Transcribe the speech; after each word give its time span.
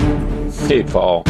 Howard. 0.00 0.52
Hey, 0.68 0.82
Paul. 0.82 1.24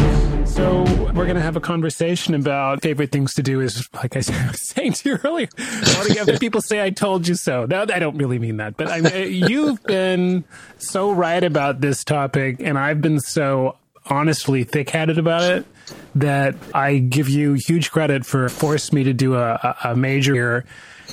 So 0.44 0.84
we're 1.12 1.24
going 1.24 1.36
to 1.36 1.42
have 1.42 1.56
a 1.56 1.60
conversation 1.60 2.34
about 2.34 2.82
favorite 2.82 3.12
things 3.12 3.34
to 3.34 3.42
do. 3.42 3.60
Is 3.60 3.88
like 3.94 4.16
I 4.16 4.18
was 4.48 4.60
saying 4.60 4.92
to 4.94 5.10
you 5.10 5.18
earlier, 5.22 5.48
I 5.58 5.94
want 5.98 6.28
to 6.28 6.38
people 6.38 6.62
say 6.62 6.82
"I 6.82 6.90
told 6.90 7.28
you 7.28 7.34
so." 7.34 7.66
No, 7.66 7.82
I 7.82 7.98
don't 7.98 8.16
really 8.16 8.38
mean 8.38 8.56
that, 8.58 8.76
but 8.76 8.88
I 8.88 9.00
mean, 9.00 9.48
you've 9.48 9.82
been 9.82 10.44
so 10.78 11.12
right 11.12 11.42
about 11.42 11.80
this 11.80 12.04
topic, 12.04 12.56
and 12.60 12.78
I've 12.78 13.02
been 13.02 13.20
so 13.20 13.76
honestly 14.06 14.62
thick-headed 14.64 15.18
about 15.18 15.42
it 15.42 15.66
that 16.14 16.54
I 16.72 16.98
give 16.98 17.28
you 17.28 17.54
huge 17.54 17.90
credit 17.90 18.24
for 18.24 18.48
forced 18.48 18.92
me 18.92 19.04
to 19.04 19.12
do 19.12 19.34
a, 19.34 19.76
a 19.84 19.96
major 19.96 20.34
here 20.34 20.64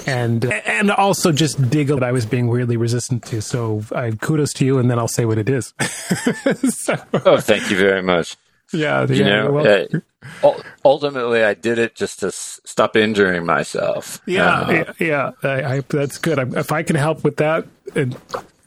and 0.05 0.45
and 0.45 0.91
also 0.91 1.31
just 1.31 1.69
dig 1.69 1.87
that 1.87 2.03
I 2.03 2.11
was 2.11 2.25
being 2.25 2.47
weirdly 2.47 2.77
resistant 2.77 3.23
to. 3.25 3.41
So 3.41 3.83
I 3.91 4.11
kudos 4.11 4.53
to 4.53 4.65
you, 4.65 4.79
and 4.79 4.89
then 4.89 4.99
I'll 4.99 5.07
say 5.07 5.25
what 5.25 5.37
it 5.37 5.49
is. 5.49 5.73
so, 6.69 6.95
oh, 7.25 7.39
thank 7.39 7.69
you 7.69 7.77
very 7.77 8.01
much. 8.01 8.37
Yeah, 8.71 9.05
you 9.05 9.23
yeah, 9.23 9.43
know, 9.43 9.89
uh, 10.43 10.53
ultimately, 10.83 11.43
I 11.43 11.53
did 11.53 11.77
it 11.77 11.95
just 11.95 12.21
to 12.21 12.27
s- 12.27 12.59
stop 12.63 12.95
injuring 12.95 13.45
myself. 13.45 14.19
Yeah, 14.25 14.61
uh, 14.61 14.93
yeah, 14.99 15.31
I, 15.43 15.63
I, 15.75 15.79
that's 15.81 16.17
good. 16.17 16.39
I, 16.39 16.59
if 16.59 16.71
I 16.71 16.81
can 16.81 16.95
help 16.95 17.23
with 17.23 17.37
that, 17.37 17.67
and 17.95 18.17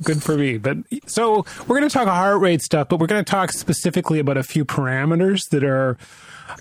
good 0.03 0.23
for 0.23 0.37
me. 0.37 0.59
But 0.59 0.79
so 1.07 1.45
we're 1.67 1.79
going 1.79 1.89
to 1.89 1.93
talk 1.93 2.07
heart 2.07 2.41
rate 2.41 2.63
stuff, 2.63 2.89
but 2.89 3.01
we're 3.01 3.09
going 3.09 3.25
to 3.25 3.31
talk 3.31 3.53
specifically 3.53 4.19
about 4.19 4.37
a 4.37 4.43
few 4.43 4.65
parameters 4.65 5.49
that 5.51 5.65
are 5.65 5.97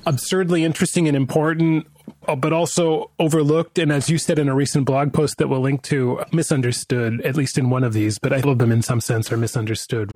absurdly 0.06 0.64
interesting 0.64 1.08
and 1.08 1.16
important, 1.16 1.88
Uh, 2.28 2.36
but 2.36 2.54
also 2.54 3.12
overlooked. 3.20 3.78
And 3.78 3.92
as 3.92 4.10
you 4.10 4.18
said 4.18 4.40
in 4.40 4.50
a 4.50 4.56
recent 4.56 4.86
blog 4.86 5.14
post 5.14 5.38
that 5.38 5.48
we'll 5.48 5.62
link 5.62 5.82
to, 5.84 6.24
misunderstood, 6.32 7.22
at 7.22 7.36
least 7.36 7.58
in 7.58 7.70
one 7.70 7.84
of 7.84 7.94
these, 7.94 8.20
but 8.20 8.34
I 8.34 8.40
love 8.40 8.58
them 8.58 8.72
in 8.72 8.82
some 8.82 9.02
sense 9.02 9.32
are 9.32 9.38
misunderstood. 9.38 10.12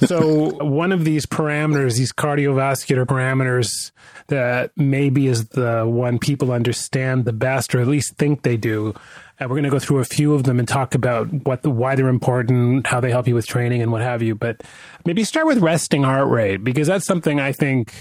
So 0.00 0.50
one 0.64 0.92
of 0.92 1.04
these 1.04 1.26
parameters, 1.26 1.96
these 1.96 2.12
cardiovascular 2.12 3.06
parameters 3.06 3.92
that 4.28 4.72
maybe 4.76 5.26
is 5.26 5.48
the 5.48 5.84
one 5.86 6.18
people 6.18 6.52
understand 6.52 7.24
the 7.24 7.32
best, 7.32 7.74
or 7.74 7.80
at 7.80 7.86
least 7.86 8.16
think 8.16 8.42
they 8.42 8.56
do. 8.56 8.94
And 9.38 9.50
we're 9.50 9.56
going 9.56 9.64
to 9.64 9.70
go 9.70 9.78
through 9.78 9.98
a 9.98 10.04
few 10.04 10.32
of 10.34 10.44
them 10.44 10.58
and 10.58 10.66
talk 10.66 10.94
about 10.94 11.26
what 11.44 11.62
the, 11.62 11.70
why 11.70 11.94
they're 11.94 12.08
important, 12.08 12.86
how 12.86 13.00
they 13.00 13.10
help 13.10 13.28
you 13.28 13.34
with 13.34 13.46
training 13.46 13.82
and 13.82 13.92
what 13.92 14.00
have 14.00 14.22
you. 14.22 14.34
But 14.34 14.62
maybe 15.04 15.24
start 15.24 15.46
with 15.46 15.58
resting 15.58 16.02
heart 16.02 16.28
rate 16.28 16.64
because 16.64 16.86
that's 16.86 17.06
something 17.06 17.38
I 17.38 17.52
think 17.52 17.92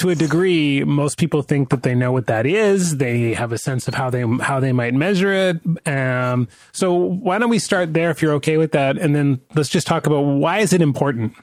to 0.00 0.10
a 0.10 0.14
degree, 0.14 0.82
most 0.84 1.18
people 1.18 1.42
think 1.42 1.68
that 1.70 1.82
they 1.82 1.94
know 1.94 2.10
what 2.10 2.26
that 2.26 2.46
is. 2.46 2.96
They 2.96 3.34
have 3.34 3.52
a 3.52 3.58
sense 3.58 3.86
of 3.86 3.94
how 3.94 4.10
they 4.10 4.22
how 4.40 4.58
they 4.58 4.72
might 4.72 4.94
measure 4.94 5.32
it. 5.32 5.60
Um, 5.86 6.48
so 6.72 6.92
why 6.94 7.38
don't 7.38 7.50
we 7.50 7.58
start 7.58 7.92
there 7.92 8.10
if 8.10 8.22
you're 8.22 8.34
okay 8.34 8.56
with 8.56 8.72
that, 8.72 8.98
and 8.98 9.14
then 9.14 9.40
let's 9.54 9.68
just 9.68 9.86
talk 9.86 10.06
about 10.06 10.22
why 10.22 10.58
is 10.58 10.72
it 10.72 10.80
important. 10.80 11.34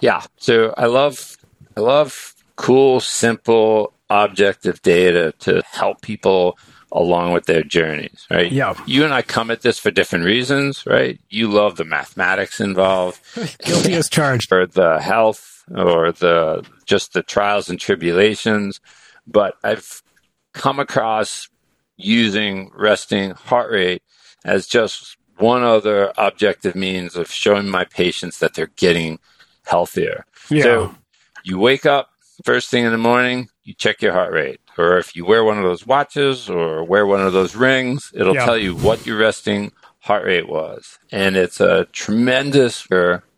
Yeah. 0.00 0.22
So 0.36 0.74
I 0.76 0.86
love 0.86 1.36
I 1.76 1.80
love 1.80 2.34
cool, 2.54 3.00
simple, 3.00 3.92
objective 4.08 4.80
data 4.82 5.34
to 5.40 5.62
help 5.72 6.00
people 6.02 6.58
along 6.92 7.32
with 7.32 7.46
their 7.46 7.62
journeys, 7.62 8.26
right? 8.30 8.50
Yeah. 8.50 8.74
You 8.86 9.04
and 9.04 9.12
I 9.12 9.22
come 9.22 9.50
at 9.50 9.62
this 9.62 9.78
for 9.78 9.90
different 9.90 10.24
reasons, 10.24 10.86
right? 10.86 11.20
You 11.28 11.48
love 11.48 11.76
the 11.76 11.84
mathematics 11.84 12.60
involved. 12.60 13.20
Guilty 13.64 13.94
as 13.94 14.08
charged. 14.08 14.52
Or 14.56 14.66
the 14.66 15.00
health 15.00 15.55
or 15.74 16.12
the 16.12 16.64
just 16.84 17.12
the 17.12 17.22
trials 17.22 17.68
and 17.68 17.80
tribulations, 17.80 18.80
but 19.26 19.54
I've 19.64 20.02
come 20.52 20.78
across 20.78 21.48
using 21.96 22.70
resting 22.74 23.30
heart 23.32 23.70
rate 23.70 24.02
as 24.44 24.66
just 24.66 25.16
one 25.38 25.62
other 25.62 26.12
objective 26.16 26.74
means 26.74 27.16
of 27.16 27.30
showing 27.30 27.68
my 27.68 27.84
patients 27.84 28.38
that 28.38 28.54
they're 28.54 28.70
getting 28.76 29.18
healthier. 29.64 30.24
Yeah. 30.50 30.62
So 30.62 30.94
you 31.44 31.58
wake 31.58 31.84
up 31.84 32.10
first 32.44 32.70
thing 32.70 32.84
in 32.84 32.92
the 32.92 32.98
morning, 32.98 33.48
you 33.64 33.74
check 33.74 34.02
your 34.02 34.12
heart 34.12 34.32
rate. 34.32 34.60
Or 34.78 34.98
if 34.98 35.16
you 35.16 35.24
wear 35.24 35.42
one 35.42 35.56
of 35.56 35.64
those 35.64 35.86
watches 35.86 36.50
or 36.50 36.84
wear 36.84 37.06
one 37.06 37.20
of 37.20 37.32
those 37.32 37.56
rings, 37.56 38.12
it'll 38.14 38.34
yeah. 38.34 38.44
tell 38.44 38.58
you 38.58 38.76
what 38.76 39.06
your 39.06 39.18
resting 39.18 39.72
heart 40.00 40.24
rate 40.24 40.48
was. 40.48 40.98
And 41.10 41.36
it's 41.36 41.60
a 41.60 41.86
tremendous 41.92 42.86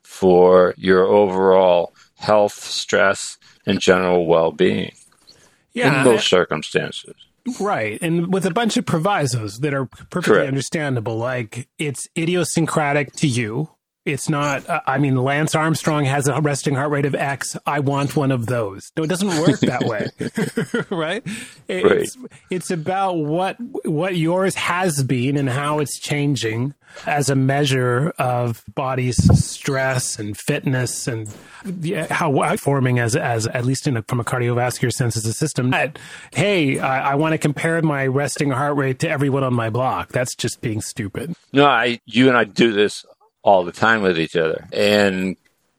for 0.02 0.74
your 0.76 1.04
overall 1.04 1.92
health, 2.18 2.54
stress, 2.54 3.38
and 3.66 3.80
general 3.80 4.26
well 4.26 4.52
being 4.52 4.92
yeah, 5.72 5.98
in 5.98 6.04
those 6.04 6.24
circumstances. 6.24 7.14
Right. 7.60 7.98
And 8.02 8.32
with 8.32 8.44
a 8.44 8.50
bunch 8.50 8.76
of 8.76 8.84
provisos 8.84 9.60
that 9.60 9.72
are 9.72 9.86
perfectly 9.86 10.34
Correct. 10.34 10.48
understandable, 10.48 11.16
like 11.16 11.68
it's 11.78 12.08
idiosyncratic 12.16 13.12
to 13.16 13.26
you. 13.26 13.70
It's 14.08 14.28
not, 14.28 14.68
uh, 14.68 14.80
I 14.86 14.96
mean, 14.98 15.16
Lance 15.16 15.54
Armstrong 15.54 16.06
has 16.06 16.28
a 16.28 16.40
resting 16.40 16.74
heart 16.74 16.90
rate 16.90 17.04
of 17.04 17.14
X. 17.14 17.56
I 17.66 17.80
want 17.80 18.16
one 18.16 18.32
of 18.32 18.46
those. 18.46 18.90
No, 18.96 19.02
it 19.02 19.08
doesn't 19.08 19.28
work 19.28 19.60
that 19.60 19.84
way. 19.84 20.08
right? 20.96 21.22
It's, 21.68 22.16
right. 22.16 22.30
it's 22.50 22.70
about 22.70 23.18
what, 23.18 23.56
what 23.84 24.16
yours 24.16 24.54
has 24.54 25.02
been 25.02 25.36
and 25.36 25.48
how 25.48 25.80
it's 25.80 25.98
changing 25.98 26.74
as 27.06 27.28
a 27.28 27.34
measure 27.34 28.14
of 28.18 28.64
body's 28.74 29.16
stress 29.38 30.18
and 30.18 30.36
fitness 30.38 31.06
and 31.06 31.28
how 32.08 32.56
forming 32.56 32.98
as 32.98 33.14
as 33.14 33.46
at 33.48 33.64
least 33.64 33.86
in 33.86 33.98
a, 33.98 34.02
from 34.02 34.20
a 34.20 34.24
cardiovascular 34.24 34.90
sense 34.90 35.16
as 35.16 35.26
a 35.26 35.34
system. 35.34 35.70
That, 35.70 35.98
hey, 36.32 36.78
I, 36.78 37.12
I 37.12 37.14
want 37.16 37.32
to 37.32 37.38
compare 37.38 37.80
my 37.82 38.06
resting 38.06 38.50
heart 38.50 38.76
rate 38.76 39.00
to 39.00 39.08
everyone 39.08 39.44
on 39.44 39.54
my 39.54 39.70
block. 39.70 40.12
That's 40.12 40.34
just 40.34 40.60
being 40.60 40.80
stupid. 40.80 41.34
No, 41.52 41.66
I 41.66 42.00
you 42.06 42.28
and 42.28 42.36
I 42.36 42.44
do 42.44 42.72
this 42.72 43.04
all 43.48 43.64
the 43.64 43.72
time 43.72 44.02
with 44.02 44.18
each 44.18 44.36
other 44.36 44.68
and 44.74 45.34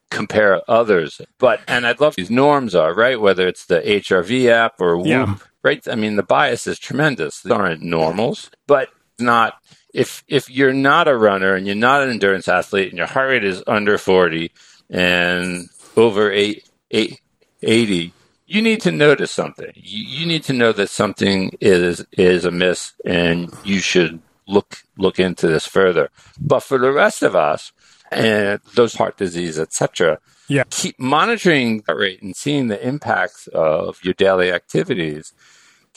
compare 0.10 0.60
others. 0.68 1.22
But 1.38 1.62
and 1.68 1.86
I'd 1.86 2.02
love 2.02 2.16
these 2.16 2.32
norms 2.32 2.74
are 2.74 2.96
right, 2.96 3.22
whether 3.22 3.48
it's 3.48 3.68
the 3.68 3.80
HRV 3.80 4.50
app 4.50 4.82
or 4.82 4.98
Whoop, 4.98 5.08
yeah. 5.08 5.36
right? 5.62 5.88
I 5.88 5.94
mean, 5.94 6.16
the 6.16 6.24
bias 6.24 6.66
is 6.66 6.80
tremendous. 6.80 7.44
These 7.44 7.52
aren't 7.52 7.84
normals, 7.84 8.50
but 8.66 8.90
not 9.20 9.54
if 9.94 10.24
if 10.28 10.50
you're 10.50 10.74
not 10.74 11.08
a 11.08 11.16
runner 11.16 11.54
and 11.54 11.68
you're 11.68 11.76
not 11.76 12.02
an 12.02 12.10
endurance 12.10 12.48
athlete 12.48 12.90
and 12.90 12.98
your 12.98 13.08
heart 13.08 13.30
rate 13.30 13.44
is 13.44 13.62
under 13.68 14.00
40 14.00 14.52
and 14.90 15.70
over 15.96 16.32
eight, 16.32 16.68
eight, 16.92 17.20
80 17.62 18.14
you 18.46 18.62
need 18.62 18.82
to 18.82 18.92
notice 18.92 19.32
something 19.32 19.72
you, 19.76 20.20
you 20.20 20.26
need 20.26 20.44
to 20.44 20.54
know 20.54 20.72
that 20.72 20.90
something 20.90 21.52
is 21.60 22.06
is 22.12 22.46
amiss 22.46 22.94
and 23.04 23.52
you 23.64 23.80
should 23.80 24.22
look 24.50 24.84
look 24.98 25.20
into 25.20 25.48
this 25.48 25.66
further. 25.66 26.10
But 26.40 26.62
for 26.62 26.78
the 26.78 26.92
rest 26.92 27.24
of 27.24 27.36
us 27.36 27.72
and 28.12 28.60
those 28.76 28.96
heart 28.96 29.18
disease 29.18 29.60
etc 29.60 30.20
yeah. 30.48 30.64
keep 30.70 31.00
monitoring 31.00 31.84
that 31.86 31.96
rate 31.96 32.22
and 32.22 32.36
seeing 32.36 32.68
the 32.68 32.88
impacts 32.88 33.48
of 33.48 34.00
your 34.04 34.16
daily 34.16 34.52
activities 34.52 35.34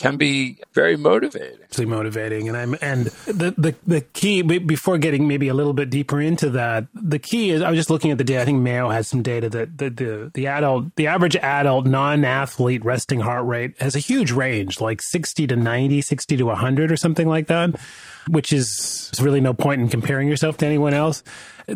can 0.02 0.16
be 0.16 0.58
very 0.72 0.96
motivating. 0.96 1.62
Actually 1.62 1.86
motivating, 1.86 2.48
and 2.48 2.56
I'm 2.56 2.74
and 2.82 3.06
the 3.26 3.54
the 3.56 3.74
the 3.86 4.00
key 4.00 4.42
before 4.42 4.98
getting 4.98 5.28
maybe 5.28 5.46
a 5.46 5.54
little 5.54 5.72
bit 5.72 5.90
deeper 5.90 6.20
into 6.20 6.50
that, 6.50 6.88
the 6.92 7.20
key 7.20 7.50
is 7.50 7.62
I 7.62 7.70
was 7.70 7.78
just 7.78 7.88
looking 7.88 8.10
at 8.10 8.18
the 8.18 8.24
data. 8.24 8.42
I 8.42 8.44
think 8.44 8.60
Mayo 8.60 8.88
has 8.88 9.06
some 9.06 9.22
data 9.22 9.48
that 9.50 9.78
the 9.78 9.90
the, 9.90 10.30
the 10.34 10.46
adult 10.48 10.96
the 10.96 11.06
average 11.06 11.36
adult 11.36 11.86
non 11.86 12.24
athlete 12.24 12.84
resting 12.84 13.20
heart 13.20 13.46
rate 13.46 13.80
has 13.80 13.94
a 13.94 14.00
huge 14.00 14.32
range, 14.32 14.80
like 14.80 15.00
sixty 15.00 15.46
to 15.46 15.54
90, 15.54 16.02
60 16.02 16.36
to 16.36 16.48
hundred 16.50 16.90
or 16.90 16.96
something 16.96 17.28
like 17.28 17.46
that, 17.46 17.70
which 18.28 18.52
is 18.52 19.12
really 19.20 19.40
no 19.40 19.54
point 19.54 19.80
in 19.80 19.88
comparing 19.88 20.26
yourself 20.28 20.56
to 20.58 20.66
anyone 20.66 20.94
else 20.94 21.22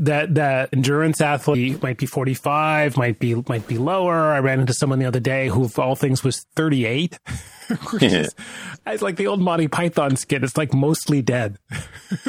that 0.05 0.35
that 0.35 0.71
endurance 0.73 1.21
athlete 1.21 1.83
might 1.83 1.99
be 1.99 2.07
45 2.07 2.97
might 2.97 3.19
be 3.19 3.35
might 3.35 3.67
be 3.67 3.79
lower. 3.79 4.33
I 4.33 4.39
ran 4.41 4.61
into 4.61 4.73
someone 4.73 4.99
the 4.99 5.07
other 5.07 5.21
day 5.21 5.49
who 5.49 5.65
of 5.65 5.79
all 5.79 5.97
things 5.97 6.23
was 6.23 6.47
38 6.57 7.19
is, 8.01 8.35
it's 8.87 9.03
like 9.03 9.17
the 9.17 9.27
old 9.27 9.41
monty 9.41 9.69
python 9.69 10.17
skit. 10.17 10.45
It's 10.45 10.57
like 10.57 10.73
mostly 10.75 11.23
dead. 11.23 11.59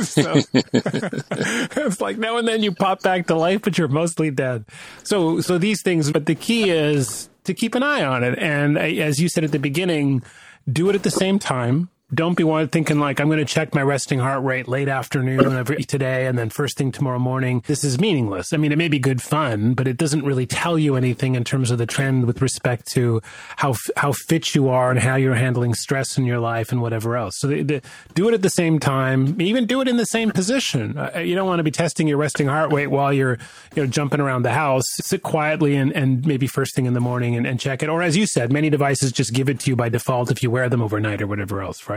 So 0.01 0.41
it's 0.53 2.01
like 2.01 2.17
now 2.17 2.37
and 2.37 2.47
then 2.47 2.63
you 2.63 2.71
pop 2.71 3.03
back 3.03 3.27
to 3.27 3.35
life 3.35 3.61
but 3.61 3.77
you're 3.77 3.87
mostly 3.87 4.31
dead. 4.31 4.65
So 5.03 5.39
so 5.41 5.59
these 5.59 5.83
things 5.83 6.11
but 6.11 6.25
the 6.25 6.33
key 6.33 6.71
is 6.71 7.29
to 7.43 7.53
keep 7.53 7.75
an 7.75 7.83
eye 7.83 8.03
on 8.03 8.23
it. 8.23 8.39
And 8.39 8.77
as 8.79 9.19
you 9.19 9.29
said 9.29 9.43
at 9.43 9.51
the 9.51 9.59
beginning 9.59 10.23
do 10.71 10.89
it 10.89 10.95
at 10.95 11.03
the 11.03 11.11
same 11.11 11.37
time 11.37 11.89
don't 12.13 12.37
be 12.37 12.45
thinking 12.67 12.99
like 12.99 13.19
I'm 13.19 13.27
going 13.27 13.39
to 13.39 13.45
check 13.45 13.75
my 13.75 13.81
resting 13.81 14.19
heart 14.19 14.41
rate 14.41 14.69
late 14.69 14.87
afternoon 14.87 15.51
every, 15.57 15.83
today 15.83 16.25
and 16.25 16.37
then 16.37 16.49
first 16.49 16.77
thing 16.77 16.89
tomorrow 16.89 17.19
morning. 17.19 17.63
This 17.67 17.83
is 17.83 17.99
meaningless. 17.99 18.53
I 18.53 18.57
mean, 18.57 18.71
it 18.71 18.77
may 18.77 18.87
be 18.87 18.97
good 18.97 19.21
fun, 19.21 19.73
but 19.73 19.89
it 19.89 19.97
doesn't 19.97 20.23
really 20.23 20.45
tell 20.45 20.79
you 20.79 20.95
anything 20.95 21.35
in 21.35 21.43
terms 21.43 21.69
of 21.69 21.77
the 21.77 21.85
trend 21.85 22.25
with 22.25 22.41
respect 22.41 22.87
to 22.93 23.21
how 23.57 23.75
how 23.97 24.13
fit 24.13 24.55
you 24.55 24.69
are 24.69 24.89
and 24.89 24.99
how 24.99 25.15
you're 25.15 25.35
handling 25.35 25.73
stress 25.73 26.17
in 26.17 26.23
your 26.23 26.39
life 26.39 26.71
and 26.71 26.81
whatever 26.81 27.17
else. 27.17 27.39
So 27.39 27.47
the, 27.47 27.63
the, 27.63 27.81
do 28.13 28.29
it 28.29 28.33
at 28.33 28.41
the 28.41 28.49
same 28.49 28.79
time. 28.79 29.39
Even 29.41 29.65
do 29.65 29.81
it 29.81 29.89
in 29.89 29.97
the 29.97 30.05
same 30.05 30.31
position. 30.31 30.97
Uh, 30.97 31.19
you 31.19 31.35
don't 31.35 31.47
want 31.47 31.59
to 31.59 31.63
be 31.63 31.71
testing 31.71 32.07
your 32.07 32.17
resting 32.17 32.47
heart 32.47 32.71
rate 32.71 32.87
while 32.87 33.11
you're 33.11 33.37
you 33.75 33.83
know 33.83 33.85
jumping 33.85 34.21
around 34.21 34.43
the 34.43 34.53
house. 34.53 34.85
Sit 35.01 35.23
quietly 35.23 35.75
and, 35.75 35.91
and 35.91 36.25
maybe 36.25 36.47
first 36.47 36.73
thing 36.73 36.85
in 36.85 36.93
the 36.93 37.01
morning 37.01 37.35
and, 37.35 37.45
and 37.45 37.59
check 37.59 37.83
it. 37.83 37.89
Or 37.89 38.01
as 38.01 38.15
you 38.15 38.25
said, 38.25 38.53
many 38.53 38.69
devices 38.69 39.11
just 39.11 39.33
give 39.33 39.49
it 39.49 39.59
to 39.61 39.71
you 39.71 39.75
by 39.75 39.89
default 39.89 40.31
if 40.31 40.41
you 40.41 40.49
wear 40.49 40.69
them 40.69 40.81
overnight 40.81 41.21
or 41.21 41.27
whatever 41.27 41.61
else, 41.61 41.89
right? 41.89 41.96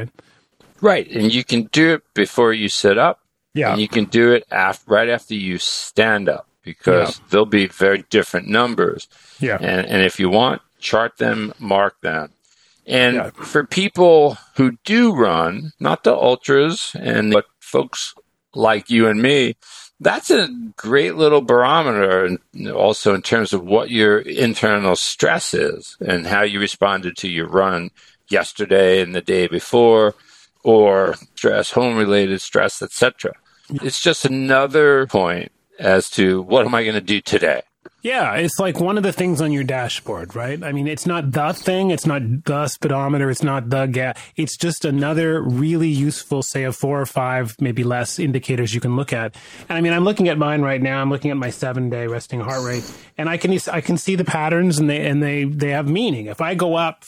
Right. 0.81 1.11
And 1.11 1.33
you 1.33 1.45
can 1.45 1.65
do 1.65 1.95
it 1.95 2.03
before 2.15 2.53
you 2.53 2.69
sit 2.69 2.99
up. 2.99 3.21
Yeah. 3.53 3.73
And 3.73 3.81
you 3.81 3.89
can 3.89 4.05
do 4.05 4.33
it 4.33 4.47
after, 4.51 4.91
right 4.91 5.09
after 5.09 5.35
you 5.35 5.59
stand 5.59 6.29
up 6.29 6.47
because 6.63 7.19
yeah. 7.19 7.25
there'll 7.31 7.47
be 7.47 7.67
very 7.67 8.05
different 8.11 8.49
numbers. 8.49 9.09
Yeah. 9.41 9.59
And, 9.61 9.87
and 9.87 10.03
if 10.03 10.21
you 10.21 10.31
want, 10.31 10.63
chart 10.79 11.19
them, 11.19 11.53
mark 11.59 12.01
them. 12.01 12.31
And 12.87 13.17
yeah. 13.17 13.31
for 13.31 13.65
people 13.65 14.39
who 14.57 14.79
do 14.85 15.15
run, 15.15 15.73
not 15.81 16.05
the 16.05 16.15
ultras 16.15 16.93
and 16.99 17.33
but 17.33 17.47
folks 17.61 18.15
like 18.55 18.91
you 18.91 19.07
and 19.07 19.21
me, 19.21 19.57
that's 20.01 20.31
a 20.31 20.49
great 20.77 21.17
little 21.17 21.43
barometer 21.43 22.25
and 22.25 22.71
also 22.71 23.15
in 23.15 23.23
terms 23.23 23.53
of 23.53 23.63
what 23.63 23.91
your 23.91 24.19
internal 24.19 24.97
stress 24.97 25.53
is 25.53 25.97
and 26.01 26.27
how 26.27 26.43
you 26.43 26.59
responded 26.59 27.17
to 27.19 27.29
your 27.29 27.47
run 27.47 27.91
yesterday 28.31 29.01
and 29.01 29.15
the 29.15 29.21
day 29.21 29.47
before 29.47 30.15
or 30.63 31.15
stress 31.35 31.73
home 31.73 31.97
related 31.97 32.41
stress 32.41 32.83
etc 32.83 33.33
it's 33.83 34.01
just 34.01 34.25
another 34.25 35.07
point 35.07 35.51
as 35.79 36.11
to 36.11 36.43
what 36.43 36.67
am 36.67 36.75
i 36.75 36.83
going 36.83 36.95
to 36.95 37.01
do 37.01 37.21
today 37.21 37.63
yeah, 38.03 38.37
it's 38.37 38.59
like 38.59 38.81
one 38.81 38.97
of 38.97 39.03
the 39.03 39.13
things 39.13 39.43
on 39.43 39.53
your 39.53 39.65
dashboard, 39.65 40.35
right? 40.35 40.63
I 40.63 40.73
mean, 40.73 40.89
it's 40.89 41.07
not 41.07 41.33
the 41.33 41.53
thing, 41.53 41.91
it's 41.91 42.07
not 42.07 42.23
the 42.45 42.67
speedometer, 42.67 43.31
it's 43.31 43.43
not 43.43 43.69
the 43.69 43.87
gas. 43.87 44.19
It's 44.37 44.57
just 44.57 44.87
another 44.87 45.43
really 45.43 45.89
useful, 45.89 46.43
say, 46.43 46.65
of 46.65 46.77
four 46.77 46.99
or 46.99 47.05
five, 47.05 47.57
maybe 47.61 47.85
less 47.85 48.19
indicators 48.19 48.75
you 48.75 48.81
can 48.81 48.97
look 48.97 49.13
at. 49.13 49.37
And 49.69 49.77
I 49.77 49.83
mean, 49.83 49.93
I'm 49.93 50.05
looking 50.05 50.29
at 50.29 50.39
mine 50.39 50.63
right 50.63 50.81
now. 50.81 51.03
I'm 51.03 51.11
looking 51.11 51.31
at 51.31 51.37
my 51.37 51.51
seven 51.51 51.91
day 51.91 52.07
resting 52.07 52.41
heart 52.41 52.65
rate, 52.65 52.91
and 53.19 53.29
I 53.29 53.37
can 53.37 53.59
I 53.71 53.83
can 53.83 53.99
see 53.99 54.15
the 54.15 54.25
patterns, 54.25 54.79
and 54.79 54.89
they 54.89 55.07
and 55.07 55.23
they 55.23 55.45
they 55.45 55.71
have 55.71 55.87
meaning. 55.87 56.27
If 56.27 56.41
I 56.41 56.55
go 56.55 56.77
up 56.77 57.05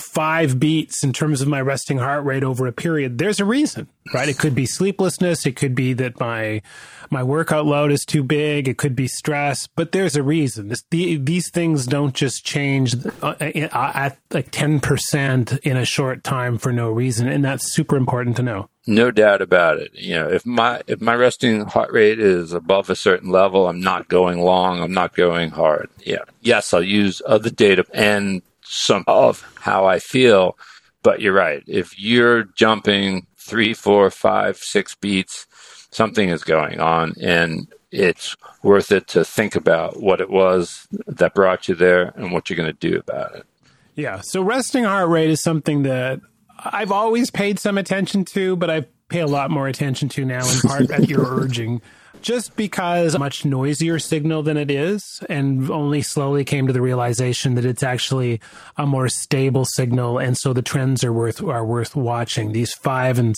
five 0.00 0.58
beats 0.58 1.04
in 1.04 1.12
terms 1.12 1.40
of 1.40 1.48
my 1.48 1.60
resting 1.60 1.98
heart 1.98 2.24
rate 2.24 2.42
over 2.42 2.66
a 2.66 2.72
period, 2.72 3.18
there's 3.18 3.40
a 3.40 3.44
reason, 3.44 3.88
right? 4.12 4.28
It 4.28 4.38
could 4.38 4.54
be 4.54 4.66
sleeplessness. 4.66 5.46
It 5.46 5.56
could 5.56 5.74
be 5.74 5.92
that 5.94 6.18
my, 6.18 6.62
my 7.10 7.22
workout 7.22 7.66
load 7.66 7.92
is 7.92 8.04
too 8.04 8.22
big. 8.22 8.66
It 8.66 8.76
could 8.76 8.96
be 8.96 9.06
stress, 9.06 9.66
but 9.66 9.92
there's 9.92 10.16
a 10.16 10.22
reason. 10.22 10.68
This, 10.68 10.84
the, 10.90 11.16
these 11.16 11.50
things 11.50 11.86
don't 11.86 12.14
just 12.14 12.44
change 12.44 12.94
uh, 13.22 13.34
at 13.40 14.18
like 14.32 14.50
10% 14.50 15.58
in 15.60 15.76
a 15.76 15.84
short 15.84 16.24
time 16.24 16.58
for 16.58 16.72
no 16.72 16.90
reason. 16.90 17.28
And 17.28 17.44
that's 17.44 17.72
super 17.72 17.96
important 17.96 18.36
to 18.36 18.42
know. 18.42 18.68
No 18.86 19.10
doubt 19.10 19.40
about 19.40 19.78
it. 19.78 19.94
You 19.94 20.14
know, 20.14 20.28
if 20.28 20.44
my 20.44 20.82
if 20.86 21.00
my 21.00 21.14
resting 21.14 21.64
heart 21.64 21.90
rate 21.90 22.20
is 22.20 22.52
above 22.52 22.90
a 22.90 22.96
certain 22.96 23.30
level, 23.30 23.66
I'm 23.66 23.80
not 23.80 24.08
going 24.08 24.40
long. 24.40 24.82
I'm 24.82 24.92
not 24.92 25.16
going 25.16 25.48
hard. 25.50 25.88
Yeah. 26.04 26.24
Yes, 26.42 26.74
I'll 26.74 26.82
use 26.82 27.22
other 27.24 27.48
data 27.48 27.86
and 27.94 28.42
some 28.74 29.04
of 29.06 29.42
how 29.60 29.86
I 29.86 29.98
feel. 29.98 30.58
But 31.02 31.20
you're 31.20 31.34
right. 31.34 31.62
If 31.66 31.98
you're 31.98 32.44
jumping 32.44 33.26
three, 33.36 33.74
four, 33.74 34.10
five, 34.10 34.56
six 34.56 34.94
beats, 34.94 35.46
something 35.90 36.28
is 36.28 36.42
going 36.42 36.80
on. 36.80 37.14
And 37.20 37.68
it's 37.90 38.36
worth 38.62 38.90
it 38.90 39.06
to 39.08 39.24
think 39.24 39.54
about 39.54 40.00
what 40.00 40.20
it 40.20 40.30
was 40.30 40.88
that 41.06 41.34
brought 41.34 41.68
you 41.68 41.74
there 41.74 42.12
and 42.16 42.32
what 42.32 42.50
you're 42.50 42.56
going 42.56 42.74
to 42.74 42.90
do 42.90 42.98
about 42.98 43.36
it. 43.36 43.46
Yeah. 43.94 44.20
So 44.22 44.42
resting 44.42 44.84
heart 44.84 45.08
rate 45.08 45.30
is 45.30 45.40
something 45.40 45.84
that 45.84 46.20
I've 46.58 46.90
always 46.90 47.30
paid 47.30 47.58
some 47.58 47.78
attention 47.78 48.24
to, 48.26 48.56
but 48.56 48.70
I 48.70 48.86
pay 49.08 49.20
a 49.20 49.26
lot 49.26 49.50
more 49.50 49.68
attention 49.68 50.08
to 50.10 50.24
now 50.24 50.48
in 50.48 50.60
part 50.60 50.90
at 50.90 51.08
your 51.08 51.24
urging 51.40 51.80
just 52.22 52.56
because 52.56 53.18
much 53.18 53.44
noisier 53.44 53.98
signal 53.98 54.42
than 54.42 54.56
it 54.56 54.70
is, 54.70 55.20
and 55.28 55.70
only 55.70 56.02
slowly 56.02 56.44
came 56.44 56.66
to 56.66 56.72
the 56.72 56.80
realization 56.80 57.54
that 57.54 57.64
it's 57.64 57.82
actually 57.82 58.40
a 58.76 58.86
more 58.86 59.08
stable 59.08 59.64
signal, 59.64 60.18
and 60.18 60.36
so 60.36 60.52
the 60.52 60.62
trends 60.62 61.04
are 61.04 61.12
worth 61.12 61.42
are 61.42 61.64
worth 61.64 61.94
watching. 61.94 62.52
These 62.52 62.74
five 62.74 63.18
and 63.18 63.36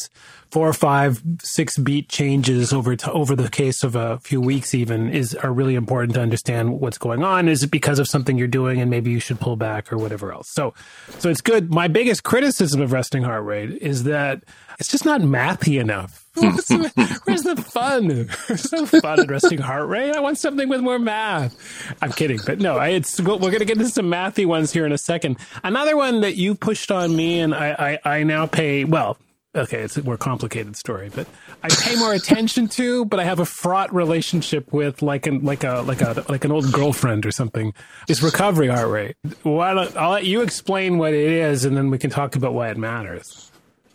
four, 0.50 0.72
five, 0.72 1.22
six 1.42 1.76
beat 1.76 2.08
changes 2.08 2.72
over 2.72 2.96
to, 2.96 3.12
over 3.12 3.34
the 3.34 3.48
case 3.48 3.82
of 3.82 3.96
a 3.96 4.18
few 4.20 4.40
weeks 4.40 4.74
even 4.74 5.10
is 5.10 5.34
are 5.34 5.52
really 5.52 5.74
important 5.74 6.14
to 6.14 6.20
understand 6.20 6.80
what's 6.80 6.98
going 6.98 7.24
on. 7.24 7.48
Is 7.48 7.62
it 7.62 7.70
because 7.70 7.98
of 7.98 8.08
something 8.08 8.38
you're 8.38 8.46
doing, 8.46 8.80
and 8.80 8.90
maybe 8.90 9.10
you 9.10 9.20
should 9.20 9.40
pull 9.40 9.56
back 9.56 9.92
or 9.92 9.98
whatever 9.98 10.32
else? 10.32 10.48
So, 10.50 10.74
so 11.18 11.28
it's 11.28 11.40
good. 11.40 11.72
My 11.72 11.88
biggest 11.88 12.22
criticism 12.24 12.80
of 12.80 12.92
resting 12.92 13.22
heart 13.22 13.44
rate 13.44 13.70
is 13.82 14.04
that 14.04 14.42
it's 14.78 14.90
just 14.90 15.04
not 15.04 15.20
mathy 15.20 15.80
enough. 15.80 16.25
Where's 16.36 16.64
the, 16.66 16.92
hmm. 16.94 17.14
where's 17.24 17.42
the 17.42 17.56
fun? 17.56 18.08
There's 18.08 18.72
no 18.72 18.86
fun 19.00 19.20
in 19.20 19.26
resting 19.26 19.58
heart 19.58 19.88
rate. 19.88 20.14
I 20.14 20.20
want 20.20 20.38
something 20.38 20.68
with 20.68 20.80
more 20.80 20.98
math. 20.98 21.56
I'm 22.02 22.12
kidding, 22.12 22.38
but 22.44 22.58
no, 22.60 22.76
I, 22.76 22.88
it's 22.88 23.20
we're 23.20 23.38
going 23.38 23.58
to 23.58 23.64
get 23.64 23.78
into 23.78 23.90
some 23.90 24.06
mathy 24.06 24.46
ones 24.46 24.72
here 24.72 24.86
in 24.86 24.92
a 24.92 24.98
second. 24.98 25.38
Another 25.64 25.96
one 25.96 26.20
that 26.20 26.36
you 26.36 26.54
pushed 26.54 26.90
on 26.90 27.16
me, 27.16 27.40
and 27.40 27.54
I, 27.54 27.98
I, 28.04 28.18
I 28.18 28.22
now 28.24 28.46
pay 28.46 28.84
well. 28.84 29.18
Okay, 29.54 29.80
it's 29.80 29.96
a 29.96 30.02
more 30.02 30.18
complicated 30.18 30.76
story, 30.76 31.10
but 31.14 31.26
I 31.62 31.68
pay 31.70 31.96
more 31.96 32.12
attention 32.12 32.68
to, 32.68 33.06
but 33.06 33.18
I 33.18 33.24
have 33.24 33.40
a 33.40 33.46
fraught 33.46 33.94
relationship 33.94 34.70
with, 34.70 35.00
like 35.00 35.26
an 35.26 35.44
like 35.44 35.64
a 35.64 35.80
like 35.80 36.02
a 36.02 36.26
like 36.28 36.44
an 36.44 36.52
old 36.52 36.70
girlfriend 36.72 37.24
or 37.24 37.30
something. 37.32 37.72
Is 38.06 38.22
recovery 38.22 38.68
heart 38.68 38.90
rate? 38.90 39.16
Why 39.44 39.72
don't, 39.72 39.96
I'll 39.96 40.10
let 40.10 40.26
you 40.26 40.42
explain 40.42 40.98
what 40.98 41.14
it 41.14 41.30
is, 41.30 41.64
and 41.64 41.74
then 41.74 41.88
we 41.90 41.96
can 41.96 42.10
talk 42.10 42.36
about 42.36 42.52
why 42.52 42.68
it 42.68 42.76
matters. 42.76 43.50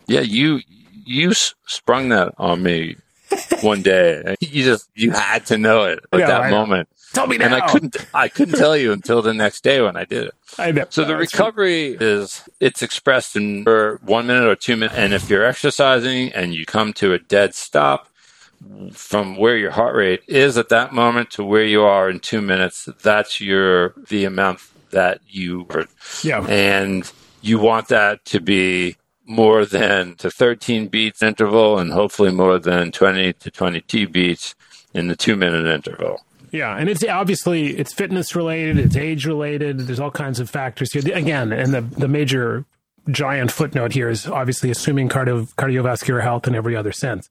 Yeah, 0.07 0.21
you 0.21 0.61
you 1.05 1.33
sprung 1.33 2.09
that 2.09 2.33
on 2.37 2.63
me 2.63 2.97
one 3.61 3.81
day. 3.81 4.35
You 4.39 4.63
just 4.63 4.89
you 4.95 5.11
had 5.11 5.45
to 5.47 5.57
know 5.57 5.85
it 5.85 5.99
at 6.11 6.19
yeah, 6.19 6.27
that 6.27 6.41
I 6.41 6.49
moment. 6.51 6.89
Tell 7.13 7.27
me 7.27 7.37
now. 7.37 7.45
And 7.45 7.55
I 7.55 7.67
couldn't 7.67 7.97
I 8.13 8.27
couldn't 8.27 8.57
tell 8.57 8.75
you 8.75 8.91
until 8.91 9.21
the 9.21 9.33
next 9.33 9.63
day 9.63 9.81
when 9.81 9.97
I 9.97 10.05
did 10.05 10.27
it. 10.27 10.35
I 10.57 10.71
know. 10.71 10.85
So 10.89 11.03
the 11.03 11.15
recovery 11.15 11.97
is 11.99 12.43
it's 12.59 12.81
expressed 12.81 13.35
in 13.35 13.63
one 13.63 14.27
minute 14.27 14.47
or 14.47 14.55
two 14.55 14.75
minutes. 14.75 14.97
And 14.97 15.13
if 15.13 15.29
you're 15.29 15.45
exercising 15.45 16.31
and 16.33 16.53
you 16.53 16.65
come 16.65 16.93
to 16.93 17.13
a 17.13 17.19
dead 17.19 17.53
stop 17.53 18.07
from 18.93 19.37
where 19.37 19.57
your 19.57 19.71
heart 19.71 19.95
rate 19.95 20.21
is 20.27 20.57
at 20.57 20.69
that 20.69 20.93
moment 20.93 21.31
to 21.31 21.43
where 21.43 21.65
you 21.65 21.81
are 21.81 22.09
in 22.09 22.19
two 22.19 22.41
minutes, 22.41 22.87
that's 23.01 23.41
your 23.41 23.93
the 24.09 24.23
amount 24.23 24.59
that 24.91 25.21
you 25.27 25.63
were. 25.69 25.87
yeah. 26.23 26.45
And 26.47 27.11
you 27.41 27.59
want 27.59 27.87
that 27.87 28.23
to 28.25 28.39
be 28.39 28.97
more 29.31 29.65
than 29.65 30.15
to 30.15 30.29
13 30.29 30.87
beats 30.87 31.23
interval 31.23 31.79
and 31.79 31.91
hopefully 31.91 32.31
more 32.31 32.59
than 32.59 32.91
20 32.91 33.33
to 33.33 33.49
22 33.49 34.07
beats 34.07 34.55
in 34.93 35.07
the 35.07 35.15
two 35.15 35.35
minute 35.35 35.65
interval. 35.65 36.21
Yeah, 36.51 36.75
and 36.75 36.89
it's 36.89 37.03
obviously 37.05 37.77
it's 37.77 37.93
fitness 37.93 38.35
related, 38.35 38.77
it's 38.77 38.97
age 38.97 39.25
related. 39.25 39.79
There's 39.79 40.01
all 40.01 40.11
kinds 40.11 40.39
of 40.39 40.49
factors 40.49 40.91
here. 40.91 41.01
Again, 41.15 41.53
and 41.53 41.73
the 41.73 41.81
the 41.81 42.09
major 42.09 42.65
giant 43.09 43.51
footnote 43.51 43.93
here 43.93 44.09
is 44.09 44.27
obviously 44.27 44.69
assuming 44.69 45.09
cardio, 45.09 45.47
cardiovascular 45.55 46.21
health 46.21 46.47
in 46.47 46.55
every 46.55 46.75
other 46.75 46.91
sense. 46.91 47.29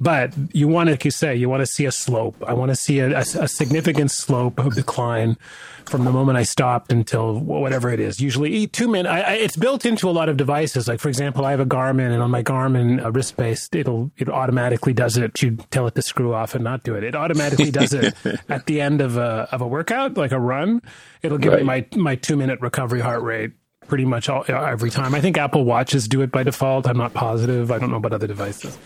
But 0.00 0.32
you 0.52 0.66
want 0.66 0.86
to, 0.86 0.92
like 0.92 1.04
you 1.04 1.10
say, 1.10 1.36
you 1.36 1.50
want 1.50 1.60
to 1.60 1.66
see 1.66 1.84
a 1.84 1.92
slope. 1.92 2.42
I 2.46 2.54
want 2.54 2.70
to 2.70 2.76
see 2.76 3.00
a, 3.00 3.10
a, 3.10 3.20
a, 3.20 3.48
significant 3.48 4.10
slope 4.10 4.58
of 4.58 4.74
decline 4.74 5.36
from 5.84 6.04
the 6.04 6.10
moment 6.10 6.38
I 6.38 6.42
stopped 6.42 6.90
until 6.90 7.38
whatever 7.38 7.90
it 7.90 8.00
is. 8.00 8.18
Usually 8.18 8.66
two 8.66 8.88
minutes. 8.88 9.12
It's 9.28 9.56
built 9.56 9.84
into 9.84 10.08
a 10.08 10.12
lot 10.12 10.30
of 10.30 10.38
devices. 10.38 10.88
Like 10.88 11.00
for 11.00 11.08
example, 11.08 11.44
I 11.44 11.50
have 11.50 11.60
a 11.60 11.66
Garmin, 11.66 12.12
and 12.12 12.22
on 12.22 12.30
my 12.30 12.42
Garmin 12.42 13.04
uh, 13.04 13.12
wrist 13.12 13.36
based, 13.36 13.76
it'll 13.76 14.10
it 14.16 14.30
automatically 14.30 14.94
does 14.94 15.18
it. 15.18 15.42
You 15.42 15.56
tell 15.70 15.86
it 15.86 15.94
to 15.96 16.02
screw 16.02 16.32
off 16.32 16.54
and 16.54 16.64
not 16.64 16.82
do 16.82 16.94
it. 16.94 17.04
It 17.04 17.14
automatically 17.14 17.70
does 17.70 17.92
it 17.92 18.14
at 18.48 18.64
the 18.64 18.80
end 18.80 19.02
of 19.02 19.18
a 19.18 19.48
of 19.52 19.60
a 19.60 19.66
workout, 19.66 20.16
like 20.16 20.32
a 20.32 20.40
run. 20.40 20.80
It'll 21.20 21.36
give 21.36 21.52
right. 21.52 21.60
me 21.60 21.66
my 21.66 21.86
my 21.96 22.14
two 22.16 22.36
minute 22.36 22.62
recovery 22.62 23.00
heart 23.00 23.22
rate 23.22 23.52
pretty 23.86 24.06
much 24.06 24.30
all, 24.30 24.44
every 24.48 24.90
time. 24.90 25.14
I 25.14 25.20
think 25.20 25.36
Apple 25.36 25.64
Watches 25.64 26.08
do 26.08 26.22
it 26.22 26.30
by 26.30 26.44
default. 26.44 26.86
I'm 26.86 26.96
not 26.96 27.12
positive. 27.12 27.70
I 27.70 27.78
don't 27.78 27.90
know 27.90 27.96
about 27.96 28.14
other 28.14 28.28
devices. 28.28 28.78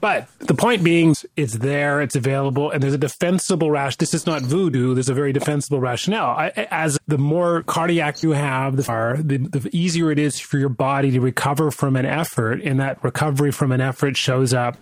But 0.00 0.28
the 0.38 0.54
point 0.54 0.84
being, 0.84 1.14
it's 1.36 1.54
there, 1.54 2.00
it's 2.00 2.16
available, 2.16 2.70
and 2.70 2.82
there's 2.82 2.94
a 2.94 2.98
defensible 2.98 3.70
rash. 3.70 3.96
This 3.96 4.14
is 4.14 4.26
not 4.26 4.42
voodoo. 4.42 4.94
There's 4.94 5.08
a 5.08 5.14
very 5.14 5.32
defensible 5.32 5.80
rationale. 5.80 6.30
I, 6.36 6.48
as 6.70 6.98
the 7.06 7.18
more 7.18 7.62
cardiac 7.62 8.22
you 8.22 8.30
have, 8.32 8.76
the, 8.76 8.82
the, 9.22 9.58
the 9.58 9.76
easier 9.76 10.10
it 10.10 10.18
is 10.18 10.38
for 10.40 10.58
your 10.58 10.68
body 10.68 11.10
to 11.12 11.20
recover 11.20 11.70
from 11.70 11.96
an 11.96 12.06
effort, 12.06 12.60
and 12.62 12.80
that 12.80 13.02
recovery 13.02 13.52
from 13.52 13.72
an 13.72 13.80
effort 13.80 14.16
shows 14.16 14.52
up 14.52 14.76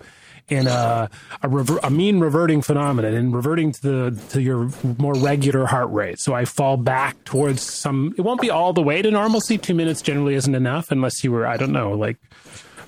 in 0.49 0.67
a 0.67 1.09
a, 1.43 1.49
rever- 1.49 1.81
a, 1.83 1.91
mean 1.91 2.21
reverting 2.21 2.63
phenomenon 2.63 3.15
and 3.15 3.35
reverting 3.35 3.73
to 3.73 3.81
the 3.83 4.23
to 4.31 4.43
your 4.43 4.71
more 4.99 5.15
regular 5.15 5.67
heart 5.67 5.91
rate. 5.91 6.19
So 6.19 6.35
I 6.35 6.45
fall 6.45 6.77
back 6.77 7.23
towards 7.25 7.63
some. 7.63 8.15
It 8.19 8.23
won't 8.23 8.41
be 8.41 8.51
all 8.51 8.73
the 8.73 8.83
way 8.83 9.03
to 9.03 9.11
normalcy. 9.11 9.59
Two 9.59 9.75
minutes 9.75 10.03
generally 10.03 10.35
isn't 10.35 10.55
enough 10.55 10.91
unless 10.91 11.23
you 11.25 11.33
were 11.33 11.47
I 11.47 11.57
don't 11.57 11.73
know 11.73 11.93
like 11.93 12.19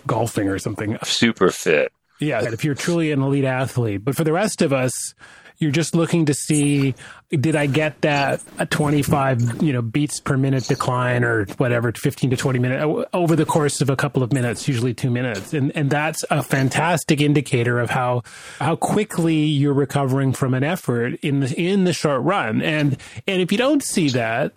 golfing 0.07 0.49
or 0.49 0.59
something. 0.59 0.99
Super 1.05 1.51
fit. 1.51 1.93
Yeah, 2.25 2.43
if 2.53 2.65
you're 2.65 2.75
truly 2.75 3.13
an 3.13 3.23
elite 3.23 3.45
athlete. 3.45 4.05
But 4.05 4.17
for 4.17 4.25
the 4.25 4.33
rest 4.33 4.63
of 4.63 4.73
us, 4.73 5.15
You're 5.59 5.71
just 5.71 5.95
looking 5.95 6.27
to 6.27 6.35
see 6.35 6.95
did 7.31 7.57
I 7.57 7.67
get 7.67 8.01
that 8.03 8.43
a 8.59 8.67
25 8.67 9.63
you 9.63 9.73
know 9.73 9.83
beats 9.83 10.21
per 10.21 10.37
minute 10.37 10.65
decline 10.65 11.25
or 11.25 11.47
whatever 11.57 11.93
15 11.93 12.31
to 12.31 12.37
20 12.37 12.59
minutes 12.59 13.09
over 13.13 13.37
the 13.37 13.47
course 13.47 13.81
of 13.81 13.91
a 13.91 13.97
couple 13.97 14.23
of 14.23 14.33
minutes, 14.33 14.69
usually 14.69 14.95
two 14.95 15.11
minutes, 15.11 15.53
and 15.53 15.73
and 15.77 15.91
that's 15.91 16.25
a 16.31 16.43
fantastic 16.43 17.21
indicator 17.21 17.79
of 17.81 17.91
how 17.91 18.23
how 18.61 18.77
quickly 18.77 19.37
you're 19.37 19.75
recovering 19.75 20.33
from 20.33 20.55
an 20.55 20.65
effort 20.65 21.15
in 21.23 21.41
the 21.41 21.55
in 21.55 21.85
the 21.85 21.93
short 21.93 22.23
run. 22.23 22.63
And 22.63 22.97
and 23.27 23.41
if 23.43 23.51
you 23.51 23.59
don't 23.59 23.83
see 23.83 24.09
that, 24.11 24.53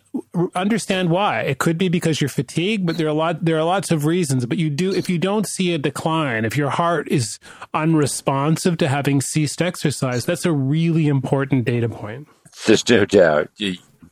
understand 0.56 1.10
why. 1.10 1.42
It 1.42 1.60
could 1.60 1.78
be 1.78 1.90
because 1.90 2.22
you're 2.22 2.30
fatigued, 2.30 2.86
but 2.86 2.98
there 2.98 3.08
are 3.08 3.12
a 3.12 3.14
lot 3.14 3.44
there 3.44 3.58
are 3.58 3.64
lots 3.64 3.92
of 3.92 4.06
reasons. 4.06 4.46
But 4.46 4.58
you 4.58 4.70
do 4.70 4.94
if 4.94 5.10
you 5.10 5.18
don't 5.18 5.48
see 5.48 5.74
a 5.74 5.78
decline, 5.78 6.46
if 6.46 6.58
your 6.58 6.70
heart 6.70 7.08
is 7.10 7.40
unresponsive 7.74 8.78
to 8.78 8.88
having 8.88 9.22
ceased 9.22 9.62
exercise, 9.62 10.26
that's 10.26 10.46
a 10.46 10.52
really 10.52 11.08
important 11.08 11.66
data 11.66 11.90
point. 11.90 12.28
There's 12.66 12.88
no 12.90 13.06
doubt. 13.06 13.50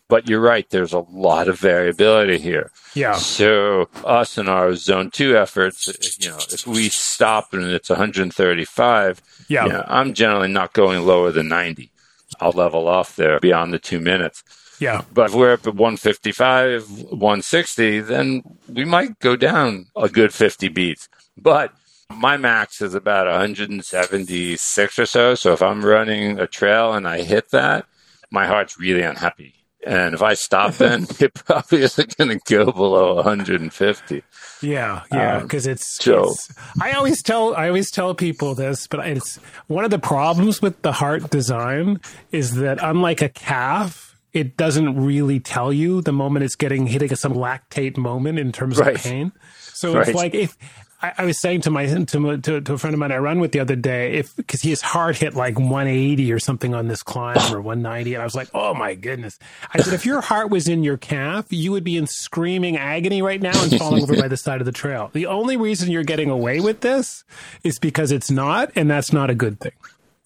But 0.08 0.30
you're 0.30 0.40
right, 0.40 0.70
there's 0.70 0.94
a 0.94 1.00
lot 1.00 1.48
of 1.48 1.60
variability 1.60 2.38
here. 2.38 2.70
Yeah. 2.94 3.16
So, 3.16 3.90
us 4.04 4.38
in 4.38 4.48
our 4.48 4.76
zone 4.76 5.10
two 5.10 5.36
efforts, 5.36 5.88
you 6.20 6.30
know, 6.30 6.38
if 6.52 6.68
we 6.68 6.90
stop 6.90 7.54
and 7.54 7.64
it's 7.64 7.90
135, 7.90 9.22
yeah. 9.48 9.66
You 9.66 9.72
know, 9.72 9.84
I'm 9.88 10.14
generally 10.14 10.48
not 10.48 10.74
going 10.74 11.06
lower 11.06 11.32
than 11.32 11.48
90. 11.48 11.92
I'll 12.40 12.52
level 12.52 12.88
off 12.88 13.16
there 13.16 13.40
beyond 13.40 13.74
the 13.74 13.80
two 13.80 14.00
minutes. 14.00 14.44
Yeah. 14.80 15.04
But 15.12 15.30
if 15.30 15.36
we're 15.36 15.54
up 15.54 15.68
at 15.68 15.76
155, 15.76 17.12
160, 17.12 18.00
then 18.02 18.44
we 18.68 18.86
might 18.86 19.20
go 19.20 19.36
down 19.36 19.88
a 19.96 20.10
good 20.10 20.34
50 20.34 20.68
beats. 20.70 21.08
But 21.38 21.74
my 22.10 22.38
max 22.38 22.82
is 22.82 22.94
about 22.94 23.28
176 23.28 25.00
or 25.00 25.06
so. 25.06 25.36
So 25.36 25.54
if 25.54 25.62
I'm 25.62 25.84
running 25.84 26.40
a 26.40 26.48
trail 26.48 26.94
and 26.94 27.08
I 27.08 27.22
hit 27.22 27.52
that, 27.52 27.86
my 28.36 28.46
heart's 28.46 28.78
really 28.78 29.02
unhappy. 29.02 29.56
And 29.86 30.16
if 30.16 30.22
I 30.22 30.34
stop, 30.34 30.74
then 30.76 31.06
it 31.20 31.34
probably 31.34 31.82
isn't 31.82 32.18
going 32.18 32.40
to 32.40 32.40
go 32.46 32.72
below 32.72 33.16
150. 33.16 34.24
Yeah, 34.62 35.04
yeah, 35.12 35.40
because 35.40 35.68
um, 35.68 35.74
it's, 35.74 36.04
so, 36.04 36.24
it's, 36.24 36.54
I 36.82 36.94
always 36.94 37.22
tell 37.22 37.56
I 37.56 37.68
always 37.68 37.92
tell 37.92 38.16
people 38.16 38.56
this, 38.56 38.88
but 38.88 39.06
it's 39.08 39.38
one 39.68 39.86
of 39.86 39.92
the 39.92 40.00
problems 40.00 40.62
with 40.62 40.82
the 40.82 40.92
heart 40.92 41.30
design 41.30 42.00
is 42.32 42.56
that 42.56 42.80
unlike 42.82 43.22
a 43.22 43.30
calf, 43.30 44.18
it 44.34 44.58
doesn't 44.58 45.00
really 45.00 45.40
tell 45.40 45.72
you 45.72 46.02
the 46.02 46.14
moment 46.14 46.46
it's 46.46 46.56
getting 46.56 46.88
hitting 46.88 47.16
some 47.16 47.34
lactate 47.34 47.96
moment 47.96 48.40
in 48.40 48.52
terms 48.52 48.78
right. 48.78 48.96
of 48.96 49.02
pain. 49.02 49.32
So 49.74 49.94
right. 49.94 50.08
it's 50.08 50.16
like 50.16 50.34
if 50.34 50.58
I, 51.02 51.14
I, 51.20 51.26
was 51.26 51.40
saying 51.40 51.62
to 51.62 51.70
my 51.70 51.86
to, 51.86 52.38
to, 52.38 52.62
to 52.62 52.74
a 52.74 52.78
friend 52.78 52.94
of 52.94 53.00
mine 53.00 53.12
I 53.12 53.18
run 53.18 53.40
with 53.40 53.52
the 53.52 53.60
other 53.60 53.76
day, 53.76 54.14
if 54.14 54.36
because 54.36 54.62
his 54.62 54.82
heart 54.82 55.18
hit 55.18 55.36
like 55.36 55.60
180 55.60 56.32
or 56.32 56.40
something 56.40 56.74
on 56.74 56.88
this 56.88 57.04
climb 57.04 57.38
or 57.54 57.62
190, 57.62 58.14
and 58.14 58.22
I 58.22 58.26
was 58.26 58.36
like, 58.36 58.50
oh 58.54 58.74
my 58.74 58.96
goodness! 58.96 59.38
I 59.74 59.82
said, 59.82 59.94
if 59.94 60.06
your 60.06 60.22
heart 60.22 60.50
was 60.50 60.68
in 60.68 60.84
your 60.84 60.98
calf, 60.98 61.46
you 61.50 61.72
would 61.72 61.84
be 61.84 61.98
in 61.98 62.08
screaming 62.08 62.78
agony 62.78 63.22
right 63.22 63.42
now 63.42 63.62
and 63.62 63.78
falling 63.78 64.04
over 64.04 64.16
by 64.16 64.28
the 64.28 64.38
side 64.38 64.62
of 64.62 64.66
the 64.66 64.72
trail. 64.72 65.10
The 65.14 65.26
only 65.26 65.58
reason 65.58 65.92
you're 65.92 66.04
getting 66.04 66.30
away 66.30 66.60
with 66.60 66.82
this 66.82 67.24
is 67.64 67.80
because 67.80 68.12
it's 68.12 68.32
not, 68.32 68.72
and 68.76 68.90
that's 68.90 69.12
not 69.12 69.30
a 69.30 69.36
good 69.36 69.60
thing. 69.60 69.74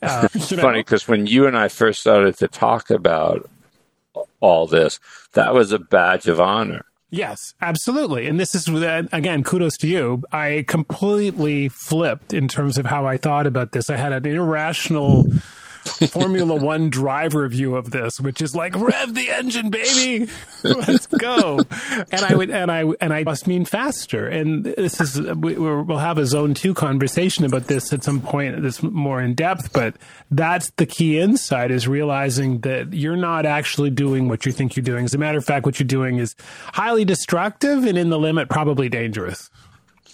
Uh, 0.01 0.27
it's 0.33 0.51
funny 0.51 0.79
because 0.79 1.07
when 1.07 1.25
you 1.25 1.47
and 1.47 1.57
I 1.57 1.67
first 1.67 1.99
started 2.01 2.37
to 2.37 2.47
talk 2.47 2.89
about 2.89 3.49
all 4.39 4.67
this, 4.67 4.99
that 5.33 5.53
was 5.53 5.71
a 5.71 5.79
badge 5.79 6.27
of 6.27 6.39
honor 6.39 6.85
Yes, 7.11 7.55
absolutely. 7.59 8.27
And 8.27 8.39
this 8.39 8.53
is, 8.53 8.69
uh, 8.69 9.03
again, 9.11 9.43
kudos 9.43 9.77
to 9.77 9.87
you. 9.87 10.23
I 10.31 10.63
completely 10.67 11.69
flipped 11.69 12.33
in 12.33 12.47
terms 12.47 12.77
of 12.77 12.85
how 12.85 13.05
I 13.05 13.17
thought 13.17 13.47
about 13.47 13.71
this. 13.71 13.89
I 13.89 13.97
had 13.97 14.13
an 14.13 14.25
irrational 14.27 15.25
Formula 16.09 16.55
One 16.55 16.89
driver 16.89 17.47
view 17.47 17.75
of 17.75 17.91
this, 17.91 18.19
which 18.19 18.41
is 18.41 18.55
like 18.55 18.75
rev 18.75 19.13
the 19.13 19.29
engine, 19.29 19.69
baby, 19.69 20.31
let's 20.63 21.07
go. 21.07 21.59
And 22.11 22.21
I 22.21 22.35
would, 22.35 22.49
and 22.49 22.71
I, 22.71 22.85
and 23.01 23.13
I 23.13 23.23
must 23.23 23.47
mean 23.47 23.65
faster. 23.65 24.27
And 24.27 24.65
this 24.65 24.99
is, 25.01 25.19
we, 25.19 25.55
will 25.55 25.97
have 25.97 26.17
a 26.17 26.25
zone 26.25 26.53
two 26.53 26.73
conversation 26.73 27.45
about 27.45 27.67
this 27.67 27.93
at 27.93 28.03
some 28.03 28.21
point. 28.21 28.61
That's 28.61 28.81
more 28.83 29.21
in 29.21 29.35
depth, 29.35 29.73
but 29.73 29.95
that's 30.31 30.69
the 30.71 30.85
key 30.85 31.19
insight 31.19 31.71
is 31.71 31.87
realizing 31.87 32.59
that 32.61 32.93
you're 32.93 33.17
not 33.17 33.45
actually 33.45 33.89
doing 33.89 34.27
what 34.27 34.45
you 34.45 34.51
think 34.51 34.75
you're 34.75 34.83
doing. 34.83 35.05
As 35.05 35.13
a 35.13 35.17
matter 35.17 35.37
of 35.37 35.45
fact, 35.45 35.65
what 35.65 35.79
you're 35.79 35.87
doing 35.87 36.17
is 36.17 36.35
highly 36.73 37.05
destructive 37.05 37.85
and 37.85 37.97
in 37.97 38.09
the 38.09 38.19
limit 38.19 38.49
probably 38.49 38.89
dangerous. 38.89 39.49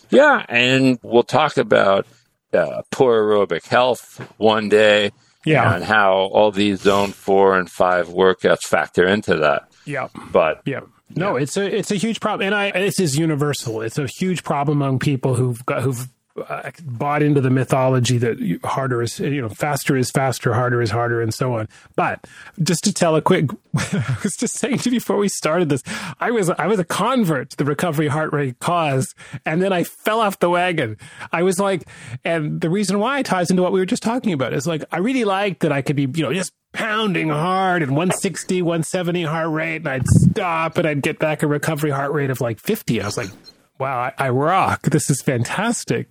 Yeah, 0.09 0.45
and 0.47 0.99
we'll 1.01 1.23
talk 1.23 1.57
about 1.57 2.05
uh, 2.53 2.83
poor 2.91 3.21
aerobic 3.21 3.65
health 3.67 4.25
one 4.37 4.69
day 4.69 5.11
yeah. 5.45 5.75
And 5.75 5.83
how 5.83 6.13
all 6.13 6.51
these 6.51 6.81
zone 6.81 7.11
four 7.11 7.57
and 7.57 7.69
five 7.69 8.09
workouts 8.09 8.63
factor 8.63 9.07
into 9.07 9.37
that. 9.37 9.71
Yeah. 9.85 10.09
But 10.31 10.61
yeah. 10.65 10.81
No, 11.15 11.37
yeah. 11.37 11.43
it's 11.43 11.55
a 11.55 11.77
it's 11.77 11.91
a 11.91 11.95
huge 11.95 12.19
problem, 12.19 12.47
and 12.47 12.55
I 12.55 12.71
this 12.71 12.99
is 12.99 13.17
universal. 13.17 13.81
It's 13.81 13.99
a 13.99 14.07
huge 14.07 14.43
problem 14.43 14.81
among 14.81 14.99
people 14.99 15.35
who've 15.35 15.63
got 15.65 15.83
who've 15.83 16.07
uh, 16.37 16.69
bought 16.83 17.23
into 17.23 17.39
the 17.39 17.49
mythology 17.49 18.17
that 18.17 18.59
harder 18.63 19.01
is 19.01 19.19
you 19.19 19.41
know 19.41 19.49
faster 19.49 19.95
is 19.95 20.11
faster, 20.11 20.53
harder 20.53 20.81
is 20.81 20.91
harder, 20.91 21.21
and 21.21 21.33
so 21.33 21.55
on. 21.55 21.67
But 21.95 22.25
just 22.61 22.83
to 22.83 22.93
tell 22.93 23.15
a 23.15 23.21
quick, 23.21 23.49
I 23.75 24.17
was 24.23 24.35
just 24.35 24.57
saying 24.57 24.79
to 24.79 24.89
you 24.89 24.97
before 24.97 25.17
we 25.17 25.29
started 25.29 25.69
this, 25.69 25.83
I 26.19 26.31
was 26.31 26.49
I 26.49 26.67
was 26.67 26.79
a 26.79 26.83
convert 26.83 27.51
to 27.51 27.57
the 27.57 27.65
recovery 27.65 28.07
heart 28.07 28.33
rate 28.33 28.59
cause, 28.59 29.15
and 29.45 29.61
then 29.61 29.71
I 29.71 29.83
fell 29.83 30.19
off 30.19 30.39
the 30.39 30.49
wagon. 30.49 30.97
I 31.31 31.43
was 31.43 31.59
like, 31.59 31.87
and 32.23 32.59
the 32.61 32.69
reason 32.69 32.99
why 32.99 33.21
ties 33.21 33.49
into 33.49 33.63
what 33.63 33.71
we 33.71 33.79
were 33.79 33.85
just 33.85 34.03
talking 34.03 34.33
about 34.33 34.53
is 34.53 34.67
like 34.67 34.83
I 34.91 34.97
really 34.97 35.23
liked 35.23 35.61
that 35.61 35.71
I 35.71 35.81
could 35.81 35.95
be 35.95 36.07
you 36.13 36.23
know 36.23 36.33
just 36.33 36.53
pounding 36.73 37.29
hard 37.29 37.81
and 37.81 37.91
160, 37.91 38.61
170 38.61 39.23
heart 39.23 39.49
rate, 39.49 39.77
and 39.77 39.87
I'd 39.87 40.07
stop 40.07 40.77
and 40.77 40.85
I'd 40.85 41.01
get 41.01 41.17
back 41.19 41.41
a 41.41 41.47
recovery 41.47 41.91
heart 41.91 42.11
rate 42.11 42.29
of 42.29 42.41
like 42.41 42.59
50. 42.59 43.01
I 43.01 43.05
was 43.05 43.15
like, 43.17 43.29
wow, 43.79 44.11
I, 44.17 44.25
I, 44.25 44.29
rock. 44.29 44.83
This 44.83 45.09
is 45.09 45.21
fantastic. 45.21 46.09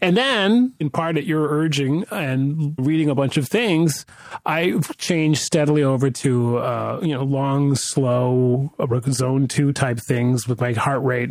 And 0.00 0.16
then, 0.16 0.74
in 0.80 0.90
part 0.90 1.16
at 1.16 1.24
your 1.24 1.48
urging 1.48 2.04
and 2.10 2.74
reading 2.78 3.08
a 3.08 3.14
bunch 3.14 3.36
of 3.36 3.48
things, 3.48 4.04
I 4.44 4.78
changed 4.98 5.40
steadily 5.40 5.82
over 5.82 6.10
to, 6.10 6.58
uh, 6.58 7.00
you 7.02 7.14
know, 7.14 7.24
long, 7.24 7.74
slow, 7.74 8.72
zone 9.10 9.48
two 9.48 9.72
type 9.72 9.98
things 9.98 10.48
with 10.48 10.60
my 10.60 10.72
heart 10.72 11.02
rate 11.02 11.30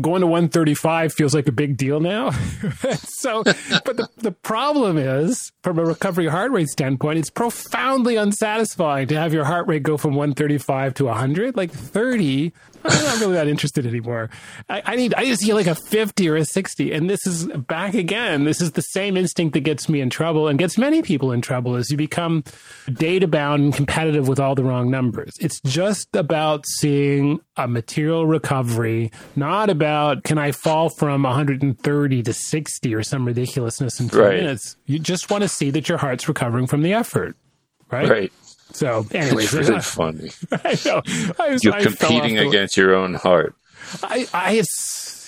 going 0.00 0.20
to 0.20 0.26
135 0.26 1.12
feels 1.12 1.34
like 1.34 1.46
a 1.46 1.52
big 1.52 1.76
deal 1.76 2.00
now. 2.00 2.30
so, 2.96 3.42
but 3.44 3.96
the, 3.96 4.08
the 4.18 4.32
problem 4.32 4.98
is, 4.98 5.52
from 5.62 5.78
a 5.78 5.84
recovery 5.84 6.26
heart 6.26 6.52
rate 6.52 6.68
standpoint, 6.68 7.18
it's 7.18 7.30
profoundly 7.30 8.16
unsatisfying 8.16 9.08
to 9.08 9.16
have 9.16 9.32
your 9.32 9.44
heart 9.44 9.68
rate 9.68 9.82
go 9.82 9.96
from 9.96 10.14
135 10.14 10.94
to 10.94 11.04
100. 11.04 11.56
Like 11.56 11.70
30 11.70 12.52
I'm 12.84 13.04
not 13.04 13.20
really 13.20 13.34
that 13.34 13.48
interested 13.48 13.86
anymore. 13.86 14.30
I, 14.68 14.82
I, 14.84 14.96
need 14.96 15.14
I 15.14 15.24
just 15.24 15.42
see 15.42 15.52
like 15.52 15.66
a 15.66 15.74
50 15.74 16.28
or 16.28 16.36
a 16.36 16.44
60. 16.44 16.92
And 16.92 17.08
this 17.08 17.26
is 17.26 17.46
back 17.46 17.94
again. 17.94 18.44
This 18.44 18.60
is 18.60 18.72
the 18.72 18.82
same 18.82 19.16
instinct 19.16 19.54
that 19.54 19.60
gets 19.60 19.88
me 19.88 20.00
in 20.00 20.10
trouble 20.10 20.48
and 20.48 20.58
gets 20.58 20.76
many 20.76 21.02
people 21.02 21.32
in 21.32 21.40
trouble 21.40 21.76
as 21.76 21.90
you 21.90 21.96
become 21.96 22.44
data 22.92 23.26
bound 23.26 23.62
and 23.62 23.74
competitive 23.74 24.28
with 24.28 24.38
all 24.38 24.54
the 24.54 24.64
wrong 24.64 24.90
numbers. 24.90 25.32
It's 25.40 25.60
just 25.62 26.14
about 26.14 26.66
seeing 26.66 27.40
a 27.56 27.66
material 27.66 28.26
recovery, 28.26 29.10
not 29.36 29.70
about 29.70 30.24
can 30.24 30.38
I 30.38 30.52
fall 30.52 30.90
from 30.90 31.22
130 31.22 32.22
to 32.22 32.32
60 32.32 32.94
or 32.94 33.02
some 33.02 33.24
ridiculousness 33.24 34.00
in 34.00 34.08
10 34.08 34.20
right. 34.20 34.36
minutes. 34.36 34.76
You 34.86 34.98
just 34.98 35.30
want 35.30 35.42
to 35.42 35.48
see 35.48 35.70
that 35.70 35.88
your 35.88 35.98
heart's 35.98 36.28
recovering 36.28 36.66
from 36.66 36.82
the 36.82 36.92
effort. 36.92 37.36
Right. 37.90 38.08
Right. 38.08 38.32
So, 38.74 39.06
anyways, 39.12 39.54
it's 39.54 39.68
really 39.68 39.80
funny. 39.80 40.30
I 40.52 40.76
know. 40.84 41.02
I 41.38 41.50
was, 41.50 41.62
You're 41.62 41.74
I 41.74 41.82
competing 41.82 42.38
against 42.38 42.76
your 42.76 42.92
own 42.92 43.14
heart. 43.14 43.54
I, 44.02 44.26
I, 44.34 44.50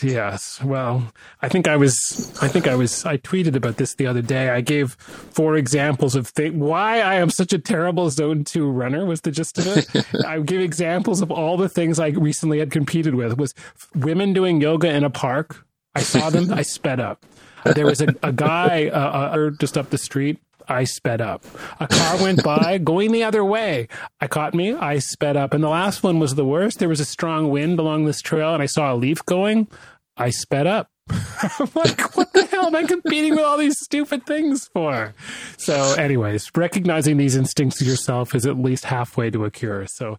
yes. 0.02 0.60
Well, 0.64 1.12
I 1.42 1.48
think 1.48 1.68
I 1.68 1.76
was, 1.76 2.36
I 2.42 2.48
think 2.48 2.66
I 2.66 2.74
was, 2.74 3.06
I 3.06 3.18
tweeted 3.18 3.54
about 3.54 3.76
this 3.76 3.94
the 3.94 4.06
other 4.08 4.20
day. 4.20 4.48
I 4.48 4.62
gave 4.62 4.94
four 4.94 5.56
examples 5.56 6.16
of 6.16 6.26
things, 6.26 6.56
why 6.56 7.00
I 7.00 7.14
am 7.14 7.30
such 7.30 7.52
a 7.52 7.58
terrible 7.58 8.10
zone 8.10 8.42
two 8.42 8.68
runner 8.68 9.06
was 9.06 9.20
the 9.20 9.30
gist 9.30 9.58
of 9.58 9.66
it. 9.68 10.24
I 10.26 10.40
give 10.40 10.60
examples 10.60 11.22
of 11.22 11.30
all 11.30 11.56
the 11.56 11.68
things 11.68 12.00
I 12.00 12.08
recently 12.08 12.58
had 12.58 12.72
competed 12.72 13.14
with 13.14 13.38
was 13.38 13.54
women 13.94 14.32
doing 14.32 14.60
yoga 14.60 14.88
in 14.92 15.04
a 15.04 15.10
park. 15.10 15.64
I 15.94 16.00
saw 16.00 16.30
them. 16.30 16.52
I 16.52 16.62
sped 16.62 16.98
up. 16.98 17.24
There 17.64 17.86
was 17.86 18.00
a, 18.00 18.08
a 18.22 18.32
guy 18.32 18.88
uh, 18.88 18.98
uh, 18.98 19.50
just 19.50 19.78
up 19.78 19.90
the 19.90 19.98
street 19.98 20.38
I 20.68 20.84
sped 20.84 21.20
up. 21.20 21.44
A 21.80 21.86
car 21.86 22.22
went 22.22 22.42
by 22.42 22.78
going 22.84 23.12
the 23.12 23.24
other 23.24 23.44
way. 23.44 23.88
I 24.20 24.26
caught 24.26 24.54
me. 24.54 24.74
I 24.74 24.98
sped 24.98 25.36
up. 25.36 25.54
And 25.54 25.62
the 25.62 25.68
last 25.68 26.02
one 26.02 26.18
was 26.18 26.34
the 26.34 26.44
worst. 26.44 26.78
There 26.78 26.88
was 26.88 27.00
a 27.00 27.04
strong 27.04 27.50
wind 27.50 27.78
along 27.78 28.04
this 28.04 28.20
trail 28.20 28.54
and 28.54 28.62
I 28.62 28.66
saw 28.66 28.92
a 28.92 28.96
leaf 28.96 29.24
going. 29.26 29.68
I 30.16 30.30
sped 30.30 30.66
up. 30.66 30.88
I'm 31.08 31.70
like, 31.74 32.16
what 32.16 32.32
the 32.32 32.46
hell 32.46 32.66
am 32.66 32.74
I 32.74 32.82
competing 32.82 33.36
with 33.36 33.44
all 33.44 33.58
these 33.58 33.78
stupid 33.78 34.26
things 34.26 34.68
for? 34.72 35.14
So, 35.56 35.94
anyways, 35.94 36.50
recognizing 36.56 37.16
these 37.16 37.36
instincts 37.36 37.80
yourself 37.80 38.34
is 38.34 38.44
at 38.44 38.58
least 38.58 38.84
halfway 38.86 39.30
to 39.30 39.44
a 39.44 39.50
cure. 39.50 39.86
So, 39.86 40.18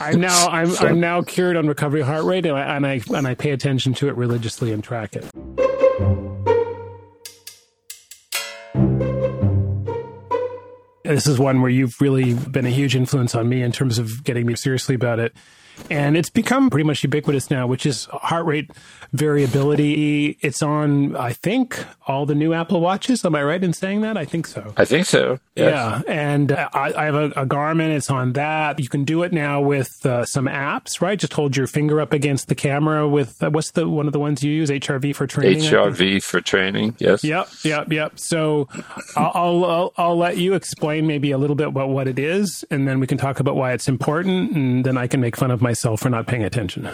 I'm 0.00 0.20
now 0.20 0.48
I'm 0.48 0.76
I'm 0.78 1.00
now 1.00 1.22
cured 1.22 1.56
on 1.56 1.66
recovery 1.66 2.02
heart 2.02 2.24
rate, 2.24 2.46
and 2.46 2.56
I 2.56 2.76
and 2.76 2.86
I 2.86 3.00
and 3.16 3.26
I 3.26 3.34
pay 3.34 3.50
attention 3.50 3.94
to 3.94 4.08
it 4.08 4.16
religiously 4.16 4.72
and 4.72 4.84
track 4.84 5.16
it. 5.16 5.28
This 11.08 11.26
is 11.26 11.38
one 11.38 11.62
where 11.62 11.70
you've 11.70 11.98
really 12.02 12.34
been 12.34 12.66
a 12.66 12.70
huge 12.70 12.94
influence 12.94 13.34
on 13.34 13.48
me 13.48 13.62
in 13.62 13.72
terms 13.72 13.98
of 13.98 14.22
getting 14.24 14.44
me 14.44 14.54
seriously 14.54 14.94
about 14.94 15.18
it. 15.18 15.34
And 15.90 16.16
it's 16.16 16.30
become 16.30 16.70
pretty 16.70 16.84
much 16.84 17.02
ubiquitous 17.02 17.50
now, 17.50 17.66
which 17.66 17.86
is 17.86 18.06
heart 18.06 18.46
rate 18.46 18.70
variability. 19.12 20.38
It's 20.40 20.62
on, 20.62 21.16
I 21.16 21.32
think, 21.32 21.84
all 22.06 22.26
the 22.26 22.34
new 22.34 22.52
Apple 22.52 22.80
Watches. 22.80 23.24
Am 23.24 23.34
I 23.34 23.42
right 23.42 23.62
in 23.62 23.72
saying 23.72 24.02
that? 24.02 24.16
I 24.16 24.24
think 24.24 24.46
so. 24.46 24.72
I 24.76 24.84
think 24.84 25.06
so. 25.06 25.38
Yes. 25.54 25.72
Yeah. 26.06 26.12
And 26.12 26.52
I, 26.52 26.92
I 26.96 27.04
have 27.06 27.14
a, 27.14 27.24
a, 27.30 27.46
Garmin. 27.46 27.90
It's 27.90 28.10
on 28.10 28.34
that. 28.34 28.78
You 28.78 28.88
can 28.88 29.04
do 29.04 29.22
it 29.22 29.32
now 29.32 29.60
with 29.60 30.04
uh, 30.04 30.24
some 30.24 30.46
apps, 30.46 31.00
right? 31.00 31.18
Just 31.18 31.32
hold 31.32 31.56
your 31.56 31.66
finger 31.66 32.00
up 32.00 32.12
against 32.12 32.48
the 32.48 32.54
camera 32.54 33.08
with, 33.08 33.42
uh, 33.42 33.50
what's 33.50 33.70
the 33.72 33.88
one 33.88 34.06
of 34.06 34.12
the 34.12 34.20
ones 34.20 34.42
you 34.42 34.52
use? 34.52 34.70
HRV 34.70 35.14
for 35.14 35.26
training? 35.26 35.60
HRV 35.60 36.22
for 36.22 36.40
training. 36.40 36.96
Yes. 36.98 37.24
Yep. 37.24 37.48
Yep. 37.64 37.92
Yep. 37.92 38.18
So 38.18 38.68
I'll, 39.16 39.64
I'll, 39.64 39.92
I'll 39.96 40.16
let 40.16 40.36
you 40.36 40.54
explain 40.54 41.06
maybe 41.06 41.30
a 41.30 41.38
little 41.38 41.56
bit 41.56 41.68
about 41.68 41.88
what 41.88 42.08
it 42.08 42.18
is, 42.18 42.64
and 42.70 42.86
then 42.86 43.00
we 43.00 43.06
can 43.06 43.18
talk 43.18 43.40
about 43.40 43.56
why 43.56 43.72
it's 43.72 43.88
important, 43.88 44.52
and 44.52 44.84
then 44.84 44.96
I 44.96 45.06
can 45.06 45.20
make 45.20 45.36
fun 45.36 45.50
of 45.50 45.62
myself 45.68 46.00
for 46.00 46.08
not 46.08 46.26
paying 46.26 46.44
attention. 46.44 46.88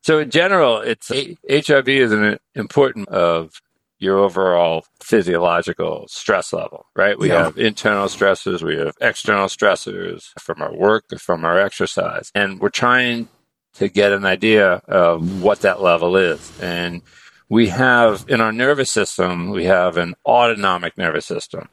So 0.00 0.18
in 0.18 0.30
general, 0.30 0.78
it's 0.78 1.10
HRV 1.10 1.88
is 1.88 2.12
an 2.12 2.38
important 2.54 3.08
of 3.08 3.60
your 3.98 4.18
overall 4.18 4.84
physiological 5.02 6.06
stress 6.08 6.52
level, 6.52 6.86
right? 6.96 7.18
We 7.18 7.28
yeah. 7.28 7.44
have 7.44 7.58
internal 7.58 8.06
stressors, 8.06 8.62
we 8.62 8.76
have 8.76 8.94
external 9.00 9.48
stressors 9.48 10.30
from 10.40 10.62
our 10.62 10.74
work, 10.74 11.04
from 11.18 11.44
our 11.44 11.58
exercise, 11.58 12.30
and 12.34 12.60
we're 12.60 12.70
trying 12.70 13.28
to 13.74 13.88
get 13.88 14.12
an 14.12 14.24
idea 14.24 14.82
of 14.88 15.42
what 15.42 15.60
that 15.60 15.82
level 15.82 16.16
is. 16.16 16.40
And 16.60 17.02
we 17.48 17.68
have 17.68 18.24
in 18.28 18.40
our 18.40 18.52
nervous 18.52 18.90
system, 18.90 19.50
we 19.50 19.64
have 19.64 19.96
an 19.98 20.14
autonomic 20.24 20.96
nervous 20.96 21.26
system. 21.26 21.68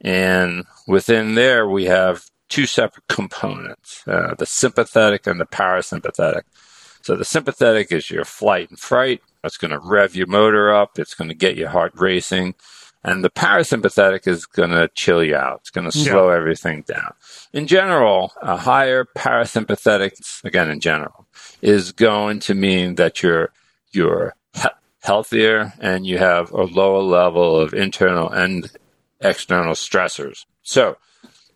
And 0.00 0.64
within 0.86 1.34
there, 1.34 1.68
we 1.68 1.86
have 1.86 2.22
two 2.52 2.66
separate 2.66 3.08
components, 3.08 4.04
uh, 4.06 4.34
the 4.38 4.44
sympathetic 4.44 5.26
and 5.26 5.40
the 5.40 5.46
parasympathetic. 5.46 6.42
So 7.00 7.16
the 7.16 7.24
sympathetic 7.24 7.90
is 7.90 8.10
your 8.10 8.26
flight 8.26 8.68
and 8.68 8.78
fright. 8.78 9.22
It's 9.42 9.56
going 9.56 9.70
to 9.70 9.80
rev 9.82 10.14
your 10.14 10.26
motor 10.26 10.72
up. 10.72 10.98
It's 10.98 11.14
going 11.14 11.28
to 11.28 11.34
get 11.34 11.56
your 11.56 11.70
heart 11.70 11.92
racing. 11.96 12.54
And 13.02 13.24
the 13.24 13.30
parasympathetic 13.30 14.28
is 14.28 14.44
going 14.44 14.70
to 14.70 14.90
chill 14.94 15.24
you 15.24 15.34
out. 15.34 15.60
It's 15.60 15.70
going 15.70 15.90
to 15.90 15.98
slow 15.98 16.28
yeah. 16.28 16.36
everything 16.36 16.82
down. 16.82 17.14
In 17.54 17.66
general, 17.66 18.32
a 18.42 18.58
higher 18.58 19.06
parasympathetic, 19.16 20.44
again, 20.44 20.70
in 20.70 20.78
general, 20.78 21.26
is 21.62 21.90
going 21.90 22.38
to 22.40 22.54
mean 22.54 22.96
that 22.96 23.22
you're, 23.22 23.50
you're 23.92 24.36
he- 24.54 24.68
healthier 25.00 25.72
and 25.80 26.06
you 26.06 26.18
have 26.18 26.52
a 26.52 26.64
lower 26.64 27.02
level 27.02 27.58
of 27.58 27.72
internal 27.72 28.30
and 28.30 28.70
external 29.22 29.72
stressors. 29.72 30.44
So 30.62 30.98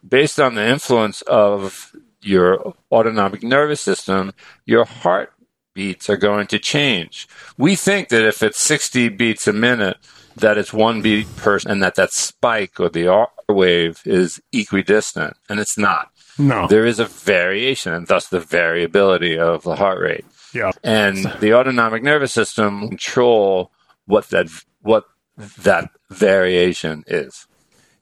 based 0.06 0.38
on 0.40 0.54
the 0.54 0.66
influence 0.66 1.22
of 1.22 1.92
your 2.22 2.74
autonomic 2.90 3.42
nervous 3.42 3.80
system, 3.80 4.32
your 4.64 4.84
heart 4.84 5.32
beats 5.74 6.08
are 6.08 6.16
going 6.16 6.46
to 6.48 6.58
change. 6.58 7.28
We 7.58 7.76
think 7.76 8.08
that 8.08 8.26
if 8.26 8.42
it's 8.42 8.60
60 8.60 9.10
beats 9.10 9.46
a 9.46 9.52
minute, 9.52 9.98
that 10.36 10.58
it's 10.58 10.72
one 10.72 11.02
beat 11.02 11.34
per, 11.36 11.58
and 11.66 11.82
that 11.82 11.94
that 11.94 12.12
spike 12.12 12.78
or 12.80 12.88
the 12.88 13.08
R 13.08 13.28
wave 13.48 14.02
is 14.04 14.40
equidistant, 14.52 15.36
and 15.48 15.60
it's 15.60 15.78
not. 15.78 16.10
No. 16.38 16.66
There 16.66 16.84
is 16.84 16.98
a 16.98 17.06
variation, 17.06 17.92
and 17.92 18.06
thus 18.06 18.28
the 18.28 18.40
variability 18.40 19.38
of 19.38 19.62
the 19.62 19.76
heart 19.76 20.00
rate. 20.00 20.24
Yeah. 20.52 20.72
And 20.82 21.32
the 21.40 21.54
autonomic 21.54 22.02
nervous 22.02 22.32
system 22.32 22.88
control 22.88 23.70
what 24.06 24.28
that 24.30 24.48
what 24.80 25.04
that 25.36 25.90
variation 26.10 27.04
is. 27.06 27.46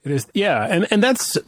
It 0.03 0.13
is, 0.13 0.27
yeah, 0.35 0.67
and 0.69 0.87
and 0.91 1.03
that's 1.03 1.39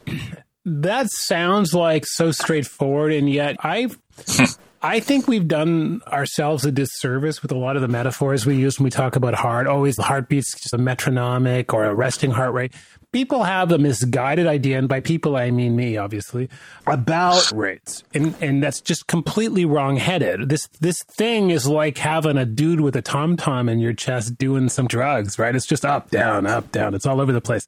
that 0.66 1.06
sounds 1.10 1.72
like 1.72 2.04
so 2.06 2.32
straightforward, 2.32 3.12
and 3.12 3.30
yet 3.30 3.56
I've 3.60 3.98
I 4.82 5.00
think 5.00 5.26
we've 5.26 5.48
done 5.48 6.02
ourselves 6.06 6.64
a 6.64 6.70
disservice 6.70 7.42
with 7.42 7.50
a 7.50 7.56
lot 7.56 7.76
of 7.76 7.82
the 7.82 7.88
metaphors 7.88 8.44
we 8.44 8.56
use 8.56 8.78
when 8.78 8.84
we 8.84 8.90
talk 8.90 9.16
about 9.16 9.34
heart. 9.34 9.66
Always 9.66 9.96
the 9.96 10.02
heartbeat's 10.02 10.52
just 10.60 10.74
a 10.74 10.78
metronomic 10.78 11.72
or 11.72 11.84
a 11.84 11.94
resting 11.94 12.30
heart 12.30 12.52
rate 12.52 12.74
people 13.12 13.44
have 13.44 13.72
a 13.72 13.78
misguided 13.78 14.46
idea, 14.46 14.78
and 14.78 14.88
by 14.88 15.00
people 15.00 15.36
I 15.36 15.50
mean 15.50 15.74
me, 15.76 15.96
obviously, 15.96 16.48
about 16.86 17.50
rates, 17.52 18.04
and 18.14 18.34
and 18.40 18.62
that's 18.62 18.80
just 18.80 19.06
completely 19.06 19.64
wrong-headed. 19.64 20.48
This 20.48 20.68
this 20.80 21.02
thing 21.02 21.50
is 21.50 21.66
like 21.66 21.98
having 21.98 22.36
a 22.36 22.44
dude 22.44 22.80
with 22.80 22.96
a 22.96 23.02
tom 23.02 23.36
tom 23.36 23.68
in 23.68 23.78
your 23.78 23.92
chest 23.92 24.36
doing 24.38 24.68
some 24.68 24.86
drugs, 24.86 25.38
right? 25.38 25.54
It's 25.54 25.66
just 25.66 25.84
up, 25.84 26.10
down, 26.10 26.46
up, 26.46 26.72
down. 26.72 26.94
It's 26.94 27.06
all 27.06 27.20
over 27.20 27.32
the 27.32 27.40
place. 27.40 27.66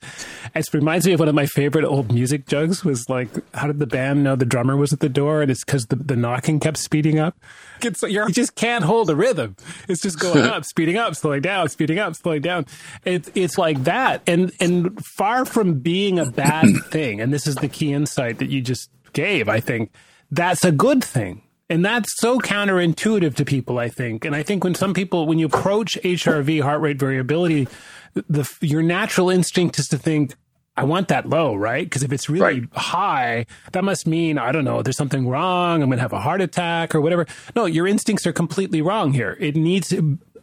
It 0.55 0.75
reminds 0.75 1.07
me 1.07 1.13
of 1.13 1.21
one 1.21 1.29
of 1.29 1.35
my 1.35 1.47
favorite 1.47 1.85
old 1.85 2.13
music 2.13 2.47
jokes. 2.47 2.85
Was 2.85 3.09
like, 3.09 3.29
how 3.55 3.67
did 3.67 3.79
the 3.79 3.87
band 3.87 4.25
know 4.25 4.37
the 4.37 4.45
drummer 4.45 4.77
was 4.77 4.93
at 4.93 5.01
the 5.01 5.09
door? 5.09 5.43
And 5.43 5.51
it's 5.51 5.65
because 5.65 5.87
the, 5.87 5.97
the 5.97 6.17
knocking 6.17 6.61
kept 6.61 6.77
speeding 6.77 7.19
up. 7.19 7.37
It's, 7.89 8.03
you 8.03 8.29
just 8.31 8.55
can't 8.55 8.85
hold 8.85 9.09
a 9.11 9.17
rhythm. 9.17 9.57
It's 9.89 10.03
just 10.03 10.19
going 10.19 10.45
up, 10.45 10.65
speeding 10.65 10.97
up, 10.97 11.15
slowing 11.17 11.43
down, 11.43 11.69
speeding 11.69 11.99
up, 11.99 12.15
slowing 12.17 12.43
down. 12.43 12.67
It's 13.05 13.31
it's 13.35 13.57
like 13.59 13.85
that, 13.85 14.23
and 14.27 14.53
and 14.61 15.05
far 15.05 15.45
from 15.45 15.81
being 15.81 16.19
a 16.19 16.27
bad 16.27 16.67
thing, 16.91 17.21
and 17.21 17.33
this 17.33 17.47
is 17.47 17.57
the 17.57 17.69
key 17.69 17.93
insight 17.93 18.39
that 18.39 18.51
you 18.51 18.61
just 18.61 18.91
gave. 19.13 19.49
I 19.49 19.61
think 19.61 19.93
that's 20.31 20.65
a 20.65 20.73
good 20.73 21.03
thing. 21.03 21.43
And 21.71 21.85
that's 21.85 22.09
so 22.17 22.39
counterintuitive 22.39 23.35
to 23.37 23.45
people, 23.45 23.79
I 23.79 23.91
think. 23.91 24.25
And 24.25 24.35
I 24.35 24.43
think 24.43 24.65
when 24.65 24.75
some 24.75 24.95
people, 24.95 25.27
when 25.27 25.39
you 25.39 25.47
approach 25.47 25.99
HRV, 26.03 26.63
heart 26.63 26.81
rate 26.81 26.99
variability, 26.99 27.69
the, 28.15 28.51
your 28.63 28.83
natural 28.83 29.29
instinct 29.29 29.79
is 29.79 29.87
to 29.89 29.99
think, 29.99 30.35
I 30.79 30.85
want 30.85 31.09
that 31.09 31.29
low, 31.29 31.57
right? 31.57 31.85
Because 31.85 32.03
if 32.03 32.13
it's 32.13 32.29
really 32.31 32.61
right. 32.61 32.69
high, 32.73 33.47
that 33.73 33.83
must 33.83 34.07
mean, 34.07 34.39
I 34.39 34.53
don't 34.53 34.65
know, 34.65 34.81
there's 34.81 34.97
something 34.97 35.27
wrong. 35.27 35.83
I'm 35.83 35.89
going 35.89 35.99
to 35.99 36.03
have 36.03 36.13
a 36.13 36.21
heart 36.21 36.41
attack 36.41 36.95
or 36.95 37.01
whatever. 37.01 37.27
No, 37.57 37.67
your 37.67 37.87
instincts 37.87 38.27
are 38.27 38.33
completely 38.33 38.81
wrong 38.81 39.13
here. 39.13 39.37
It 39.41 39.57
needs, 39.57 39.93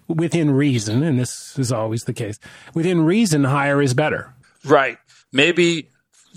within 0.07 0.51
reason, 0.51 1.03
and 1.03 1.17
this 1.17 1.57
is 1.57 1.71
always 1.71 2.03
the 2.03 2.13
case, 2.13 2.37
within 2.73 3.05
reason, 3.05 3.45
higher 3.45 3.81
is 3.81 3.93
better. 3.93 4.33
Right. 4.65 4.97
Maybe 5.31 5.87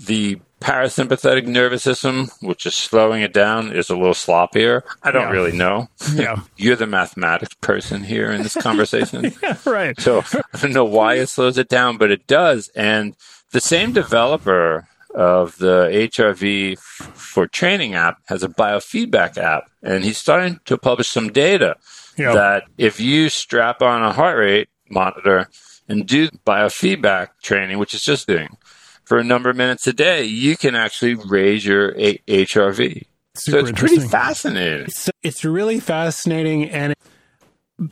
the 0.05 0.39
parasympathetic 0.61 1.45
nervous 1.45 1.83
system, 1.83 2.29
which 2.41 2.65
is 2.65 2.75
slowing 2.75 3.21
it 3.21 3.33
down, 3.33 3.71
is 3.71 3.89
a 3.89 3.95
little 3.95 4.13
sloppier. 4.13 4.81
I 5.03 5.11
don't 5.11 5.27
yeah. 5.27 5.31
really 5.31 5.51
know. 5.51 5.89
Yeah. 6.13 6.41
You're 6.57 6.75
the 6.75 6.87
mathematics 6.87 7.53
person 7.55 8.03
here 8.03 8.31
in 8.31 8.43
this 8.43 8.55
conversation. 8.55 9.33
yeah, 9.43 9.57
right. 9.65 9.99
So 9.99 10.23
I 10.53 10.59
don't 10.61 10.73
know 10.73 10.85
why 10.85 11.15
it 11.15 11.27
slows 11.27 11.57
it 11.57 11.69
down, 11.69 11.97
but 11.97 12.11
it 12.11 12.27
does. 12.27 12.69
And 12.75 13.15
the 13.51 13.61
same 13.61 13.93
developer 13.93 14.87
of 15.13 15.57
the 15.57 15.89
HRV 15.91 16.73
f- 16.73 17.11
for 17.15 17.47
training 17.47 17.95
app 17.95 18.19
has 18.27 18.43
a 18.43 18.47
biofeedback 18.47 19.37
app, 19.37 19.69
and 19.81 20.03
he's 20.03 20.17
starting 20.17 20.59
to 20.65 20.77
publish 20.77 21.09
some 21.09 21.31
data 21.31 21.75
yep. 22.17 22.33
that 22.35 22.63
if 22.77 22.99
you 22.99 23.29
strap 23.29 23.81
on 23.81 24.03
a 24.03 24.13
heart 24.13 24.37
rate 24.37 24.69
monitor 24.89 25.49
and 25.87 26.05
do 26.05 26.29
biofeedback 26.45 27.29
training, 27.41 27.79
which 27.79 27.93
is 27.93 28.03
just 28.03 28.27
doing 28.27 28.55
for 29.03 29.17
a 29.17 29.23
number 29.23 29.49
of 29.49 29.55
minutes 29.55 29.87
a 29.87 29.93
day, 29.93 30.23
you 30.23 30.55
can 30.55 30.75
actually 30.75 31.15
raise 31.15 31.65
your 31.65 31.97
a- 31.99 32.21
HRV. 32.27 33.05
Super 33.35 33.61
so 33.61 33.65
it's 33.65 33.79
pretty 33.79 33.99
fascinating. 33.99 34.85
It's, 34.85 35.09
it's 35.23 35.45
really 35.45 35.79
fascinating, 35.79 36.69
and 36.69 36.93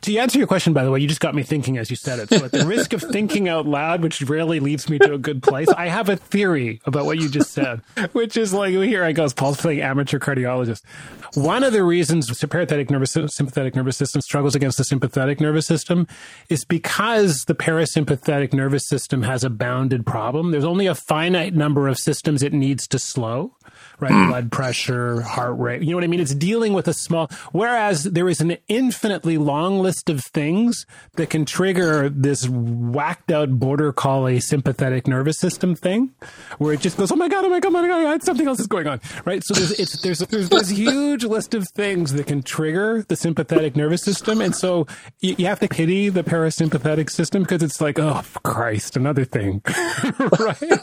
to 0.02 0.16
answer 0.16 0.38
your 0.38 0.46
question, 0.46 0.72
by 0.72 0.84
the 0.84 0.90
way, 0.90 1.00
you 1.00 1.08
just 1.08 1.20
got 1.20 1.34
me 1.34 1.42
thinking 1.42 1.78
as 1.78 1.90
you 1.90 1.96
said 1.96 2.18
it. 2.18 2.28
So, 2.28 2.44
at 2.44 2.52
the 2.52 2.66
risk 2.66 2.92
of 2.92 3.02
thinking 3.02 3.48
out 3.48 3.66
loud, 3.66 4.02
which 4.02 4.22
rarely 4.22 4.60
leads 4.60 4.88
me 4.88 4.98
to 4.98 5.14
a 5.14 5.18
good 5.18 5.42
place, 5.42 5.68
I 5.68 5.88
have 5.88 6.08
a 6.08 6.16
theory 6.16 6.80
about 6.84 7.06
what 7.06 7.18
you 7.18 7.28
just 7.28 7.52
said, 7.52 7.82
which 8.12 8.36
is 8.36 8.52
like 8.52 8.72
here 8.72 9.04
I 9.04 9.12
go, 9.12 9.28
Paul's 9.30 9.60
playing 9.60 9.80
amateur 9.80 10.18
cardiologist. 10.18 10.82
One 11.34 11.64
of 11.64 11.72
the 11.72 11.82
reasons 11.82 12.26
the 12.26 12.46
parasympathetic 12.46 12.90
nervous 12.90 13.12
sympathetic 13.34 13.74
nervous 13.74 13.96
system 13.96 14.20
struggles 14.20 14.54
against 14.54 14.78
the 14.78 14.84
sympathetic 14.84 15.40
nervous 15.40 15.66
system 15.66 16.06
is 16.48 16.64
because 16.64 17.44
the 17.44 17.54
parasympathetic 17.54 18.52
nervous 18.52 18.86
system 18.86 19.22
has 19.22 19.44
a 19.44 19.50
bounded 19.50 20.06
problem. 20.06 20.50
There's 20.50 20.64
only 20.64 20.86
a 20.86 20.94
finite 20.94 21.54
number 21.54 21.88
of 21.88 21.98
systems 21.98 22.42
it 22.42 22.52
needs 22.52 22.86
to 22.88 22.98
slow 22.98 23.56
right? 24.00 24.12
Mm. 24.12 24.28
Blood 24.28 24.52
pressure, 24.52 25.20
heart 25.20 25.58
rate. 25.58 25.82
You 25.82 25.90
know 25.90 25.96
what 25.96 26.04
I 26.04 26.08
mean? 26.08 26.20
It's 26.20 26.34
dealing 26.34 26.72
with 26.72 26.88
a 26.88 26.92
small, 26.92 27.28
whereas 27.52 28.04
there 28.04 28.28
is 28.28 28.40
an 28.40 28.56
infinitely 28.68 29.38
long 29.38 29.80
list 29.80 30.08
of 30.08 30.24
things 30.24 30.86
that 31.14 31.30
can 31.30 31.44
trigger 31.44 32.08
this 32.08 32.48
whacked 32.48 33.30
out 33.30 33.58
border 33.58 33.92
collie 33.92 34.40
sympathetic 34.40 35.06
nervous 35.06 35.38
system 35.38 35.74
thing 35.74 36.14
where 36.58 36.72
it 36.72 36.80
just 36.80 36.96
goes, 36.96 37.12
oh 37.12 37.16
my 37.16 37.28
God, 37.28 37.44
oh 37.44 37.48
my 37.48 37.60
God, 37.60 37.68
oh 37.68 37.82
my 37.82 37.86
God, 37.86 38.22
something 38.22 38.46
else 38.46 38.60
is 38.60 38.66
going 38.66 38.86
on, 38.86 39.00
right? 39.24 39.42
So 39.44 39.54
there's, 39.54 39.72
it's, 39.72 40.02
there's, 40.02 40.18
there's 40.18 40.48
this 40.48 40.70
huge 40.70 41.24
list 41.24 41.54
of 41.54 41.68
things 41.68 42.12
that 42.12 42.26
can 42.26 42.42
trigger 42.42 43.04
the 43.08 43.16
sympathetic 43.16 43.76
nervous 43.76 44.02
system. 44.02 44.40
And 44.40 44.54
so 44.54 44.86
you, 45.20 45.34
you 45.38 45.46
have 45.46 45.60
to 45.60 45.68
pity 45.68 46.08
the 46.08 46.24
parasympathetic 46.24 47.10
system 47.10 47.42
because 47.42 47.62
it's 47.62 47.80
like, 47.80 47.98
oh, 47.98 48.22
Christ, 48.42 48.96
another 48.96 49.24
thing, 49.24 49.62
right? 50.40 50.80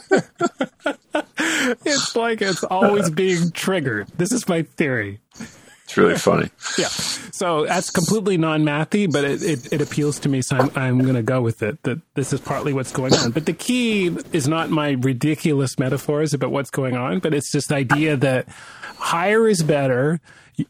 it's 1.86 2.16
like 2.16 2.42
it's 2.42 2.64
always 2.64 3.05
being 3.12 3.52
triggered. 3.52 4.08
This 4.18 4.32
is 4.32 4.48
my 4.48 4.64
theory. 4.64 5.20
It's 5.86 5.98
really 5.98 6.16
funny. 6.16 6.50
yeah. 6.80 6.88
So 6.88 7.66
that's 7.66 7.92
completely 7.92 8.38
non-mathy, 8.38 9.12
but 9.12 9.24
it, 9.24 9.44
it, 9.44 9.74
it 9.74 9.82
appeals 9.82 10.20
to 10.22 10.30
me, 10.30 10.42
so 10.42 10.58
I'm, 10.58 10.72
I'm 10.76 11.02
going 11.02 11.16
to 11.16 11.22
go 11.22 11.42
with 11.42 11.62
it, 11.62 11.82
that 11.84 12.00
this 12.16 12.34
is 12.34 12.42
partly 12.42 12.74
what's 12.74 12.92
going 12.92 13.14
on. 13.14 13.32
But 13.32 13.46
the 13.46 13.54
key 13.54 14.08
is 14.34 14.48
not 14.48 14.72
my 14.72 14.92
ridiculous 14.92 15.78
metaphors 15.78 16.34
about 16.34 16.52
what's 16.52 16.72
going 16.72 16.96
on, 16.96 17.20
but 17.20 17.36
it's 17.36 17.52
this 17.52 17.72
idea 17.72 18.18
that 18.18 18.48
higher 18.98 19.48
is 19.48 19.62
better, 19.62 20.20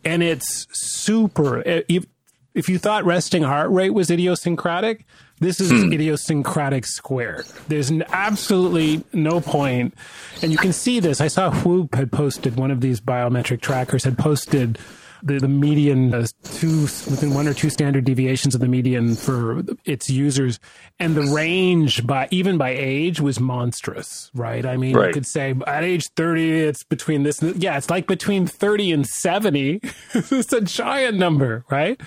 and 0.04 0.22
it's 0.22 0.68
super. 0.72 1.64
If, 1.66 2.06
if 2.54 2.68
you 2.68 2.78
thought 2.78 3.06
resting 3.06 3.44
heart 3.44 3.72
rate 3.72 3.92
was 3.92 4.12
idiosyncratic, 4.12 5.06
this 5.40 5.60
is 5.60 5.72
hmm. 5.72 5.92
idiosyncratic 5.92 6.86
square. 6.86 7.44
There's 7.68 7.92
absolutely 7.92 9.04
no 9.12 9.42
point, 9.42 9.94
and 10.42 10.52
you 10.52 10.58
can 10.58 10.72
see 10.72 11.00
this. 11.00 11.20
I 11.20 11.28
saw 11.28 11.54
Whoop 11.54 11.96
had 11.96 12.12
posted 12.12 12.56
one 12.56 12.72
of 12.72 12.82
these 12.82 13.02
biometric 13.02 13.62
trackers 13.62 14.06
had 14.06 14.18
posted 14.18 14.80
the, 15.26 15.40
the 15.40 15.48
median 15.48 16.14
uh, 16.14 16.26
two 16.44 16.82
within 16.82 17.34
one 17.34 17.48
or 17.48 17.54
two 17.54 17.70
standard 17.70 18.06
deviations 18.06 18.54
of 18.54 18.62
the 18.62 18.68
median 18.68 19.16
for 19.16 19.64
its 19.84 20.10
users, 20.10 20.60
and 21.00 21.16
the 21.16 21.24
range 21.24 22.06
by 22.06 22.28
even 22.32 22.58
by 22.58 22.70
age 22.70 23.20
was 23.20 23.40
monstrous, 23.40 24.30
right? 24.36 24.66
I 24.66 24.78
mean, 24.78 24.96
right. 24.96 25.08
you 25.08 25.14
could 25.14 25.26
say 25.26 25.56
at 25.66 25.84
age 25.84 26.10
thirty, 26.16 26.60
it's 26.60 26.84
between 26.84 27.24
this, 27.24 27.42
and, 27.42 27.62
yeah, 27.62 27.76
it's 27.78 27.90
like 27.90 28.08
between 28.08 28.46
thirty 28.46 28.92
and 28.92 29.06
seventy. 29.06 29.82
it's 30.14 30.54
a 30.54 30.62
giant 30.62 31.18
number, 31.18 31.66
right? 31.70 32.00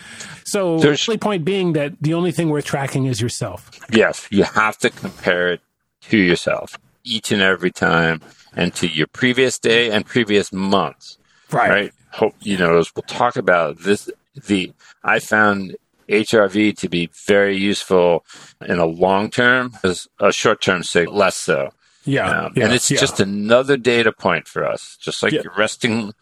So, 0.44 0.78
the 0.78 1.18
point 1.20 1.44
being 1.44 1.72
that 1.72 1.94
the 2.00 2.14
only 2.14 2.30
thing 2.30 2.48
worth 2.50 2.64
tracking 2.64 3.06
is 3.06 3.20
yourself. 3.20 3.70
Yes, 3.90 4.28
you 4.30 4.44
have 4.44 4.78
to 4.78 4.90
compare 4.90 5.52
it 5.52 5.60
to 6.02 6.16
yourself 6.16 6.78
each 7.02 7.32
and 7.32 7.42
every 7.42 7.72
time, 7.72 8.20
and 8.54 8.72
to 8.76 8.86
your 8.86 9.08
previous 9.08 9.58
day 9.58 9.90
and 9.90 10.06
previous 10.06 10.52
months. 10.52 11.18
Right. 11.50 11.70
Right 11.70 11.92
hope 12.18 12.34
you 12.40 12.56
know 12.56 12.78
as 12.78 12.94
we'll 12.94 13.02
talk 13.04 13.36
about 13.36 13.78
this 13.78 14.10
the 14.46 14.72
i 15.04 15.18
found 15.18 15.76
hrv 16.08 16.76
to 16.76 16.88
be 16.88 17.08
very 17.26 17.56
useful 17.56 18.24
in 18.66 18.78
a 18.78 18.86
long 18.86 19.30
term 19.30 19.72
as 19.84 20.08
a 20.20 20.32
short 20.32 20.60
term 20.60 20.82
say 20.82 21.06
less 21.06 21.36
so 21.36 21.70
yeah, 22.04 22.44
um, 22.44 22.52
yeah 22.56 22.64
and 22.64 22.74
it's 22.74 22.90
yeah. 22.90 22.98
just 22.98 23.20
another 23.20 23.76
data 23.76 24.12
point 24.12 24.48
for 24.48 24.64
us 24.64 24.96
just 25.00 25.22
like 25.22 25.32
yeah. 25.32 25.42
your 25.42 25.52
resting 25.56 26.12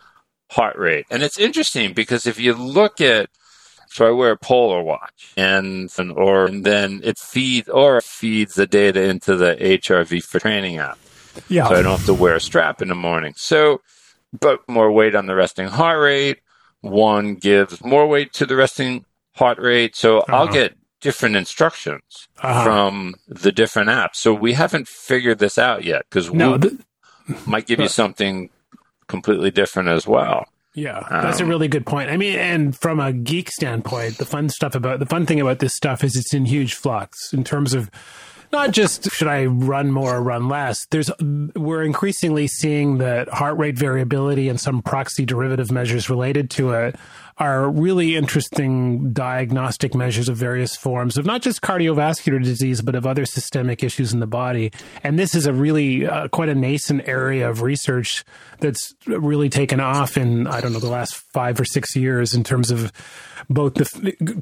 heart 0.51 0.77
rate 0.77 1.07
and 1.11 1.23
it's 1.23 1.39
interesting 1.39 1.93
because 1.93 2.27
if 2.27 2.39
you 2.39 2.53
look 2.53 3.01
at 3.01 3.31
so 3.89 4.07
I 4.07 4.11
wear 4.11 4.33
a 4.33 4.37
polar 4.37 4.83
watch 4.83 5.33
and, 5.37 5.91
and 5.97 6.13
or 6.13 6.47
and 6.47 6.67
then 6.67 7.01
it 7.03 7.19
feeds 7.19 7.69
or 7.69 8.01
feeds 8.03 8.55
the 8.55 8.67
data 8.67 9.03
into 9.03 9.37
the 9.37 9.55
HRV 9.55 10.23
for 10.23 10.39
training 10.39 10.77
app. 10.77 10.99
Yeah. 11.49 11.69
So 11.69 11.77
I 11.77 11.83
don't 11.83 11.97
have 11.97 12.07
to 12.07 12.13
wear 12.13 12.35
a 12.35 12.41
strap 12.41 12.83
in 12.83 12.89
the 12.89 12.95
morning. 12.95 13.33
So 13.37 13.81
but 14.39 14.61
more 14.69 14.91
weight 14.91 15.15
on 15.15 15.27
the 15.27 15.35
resting 15.35 15.69
heart 15.69 16.01
rate. 16.01 16.39
One 16.81 17.35
gives 17.35 17.83
more 17.85 18.07
weight 18.07 18.33
to 18.35 18.47
the 18.47 18.57
resting 18.57 19.05
heart 19.33 19.59
rate. 19.59 19.97
So 19.97 20.19
uh-huh. 20.21 20.37
I'll 20.37 20.49
get 20.49 20.77
different 21.01 21.37
instructions 21.37 22.29
uh-huh. 22.39 22.65
from 22.65 23.15
the 23.29 23.53
different 23.53 23.91
apps. 23.91 24.17
So 24.17 24.35
we 24.35 24.55
haven't 24.55 24.89
figured 24.89 25.39
this 25.39 25.59
out 25.59 25.85
yet 25.85 26.07
because 26.09 26.33
no, 26.33 26.59
th- 26.59 26.75
might 27.47 27.67
give 27.67 27.81
you 27.81 27.89
something 27.89 28.51
completely 29.07 29.51
different 29.51 29.89
as 29.89 30.07
well. 30.07 30.47
Yeah, 30.75 31.07
that's 31.11 31.41
um, 31.41 31.47
a 31.47 31.49
really 31.49 31.69
good 31.69 31.87
point. 31.87 32.11
I 32.11 32.19
mean, 32.19 32.39
and 32.39 32.77
from 32.77 33.01
a 33.01 33.11
geek 33.11 33.51
standpoint, 33.51 34.19
the 34.19 34.27
fun 34.27 34.51
stuff 34.51 34.75
about 34.75 34.99
the 34.99 35.07
fun 35.07 35.25
thing 35.25 35.41
about 35.41 35.59
this 35.59 35.75
stuff 35.75 36.05
is 36.05 36.17
it's 36.17 36.35
in 36.35 36.45
huge 36.45 36.75
flux 36.75 37.33
in 37.33 37.45
terms 37.45 37.73
of 37.73 37.91
not 38.53 38.71
just 38.71 39.11
should 39.11 39.29
I 39.29 39.47
run 39.47 39.91
more 39.91 40.17
or 40.17 40.23
run 40.23 40.49
less. 40.49 40.87
There's 40.87 41.11
we're 41.21 41.83
increasingly 41.83 42.47
seeing 42.47 42.99
that 42.99 43.29
heart 43.29 43.59
rate 43.59 43.79
variability 43.79 44.49
and 44.49 44.61
some 44.61 44.83
proxy 44.83 45.25
derivative 45.25 45.71
measures 45.71 46.09
related 46.11 46.51
to 46.51 46.73
it 46.73 46.97
are 47.39 47.69
really 47.69 48.17
interesting 48.17 49.13
diagnostic 49.13 49.95
measures 49.95 50.29
of 50.29 50.37
various 50.37 50.75
forms 50.75 51.19
of 51.19 51.27
not 51.27 51.43
just 51.43 51.61
cardiovascular 51.61 52.43
disease, 52.43 52.81
but 52.81 52.95
of 52.95 53.07
other 53.07 53.27
systemic 53.27 53.85
issues 53.85 54.15
in 54.15 54.21
the 54.21 54.27
body. 54.27 54.73
And 55.05 55.19
this 55.19 55.35
is 55.35 55.45
a 55.45 55.53
really 55.53 56.07
uh, 56.07 56.29
quite 56.29 56.49
a 56.49 56.55
nascent 56.55 57.07
area 57.07 57.49
of 57.51 57.61
research 57.61 58.25
that's 58.61 58.95
really 59.07 59.51
taken 59.51 59.81
off 59.81 60.17
in, 60.17 60.47
I 60.47 60.63
don't 60.63 60.73
know, 60.73 60.79
the 60.79 60.89
last 60.89 61.15
five 61.35 61.61
or 61.61 61.67
six 61.67 61.95
years 61.95 62.33
in 62.33 62.43
terms 62.43 62.71
of 62.71 62.91
both 63.51 63.75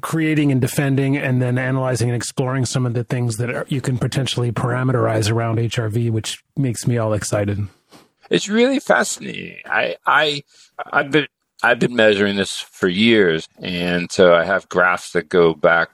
creating 0.01 0.53
and 0.53 0.61
defending 0.61 1.17
and 1.17 1.41
then 1.41 1.57
analyzing 1.57 2.09
and 2.09 2.15
exploring 2.15 2.65
some 2.65 2.85
of 2.85 2.93
the 2.93 3.03
things 3.03 3.35
that 3.37 3.49
are, 3.49 3.65
you 3.67 3.81
can 3.81 3.94
potentially 3.99 4.51
parameterize 4.51 5.31
around 5.31 5.57
HRV, 5.57 6.11
which 6.11 6.43
makes 6.55 6.87
me 6.87 6.97
all 6.97 7.13
excited. 7.13 7.67
It's 8.29 8.49
really 8.49 8.79
fascinating. 8.79 9.57
I, 9.65 9.97
I, 10.05 10.43
I've 10.91 11.11
been, 11.11 11.27
I've 11.63 11.79
been 11.79 11.95
measuring 11.95 12.35
this 12.35 12.59
for 12.59 12.87
years, 12.87 13.47
and 13.59 14.11
so 14.11 14.35
I 14.35 14.43
have 14.45 14.69
graphs 14.69 15.11
that 15.11 15.29
go 15.29 15.53
back 15.53 15.89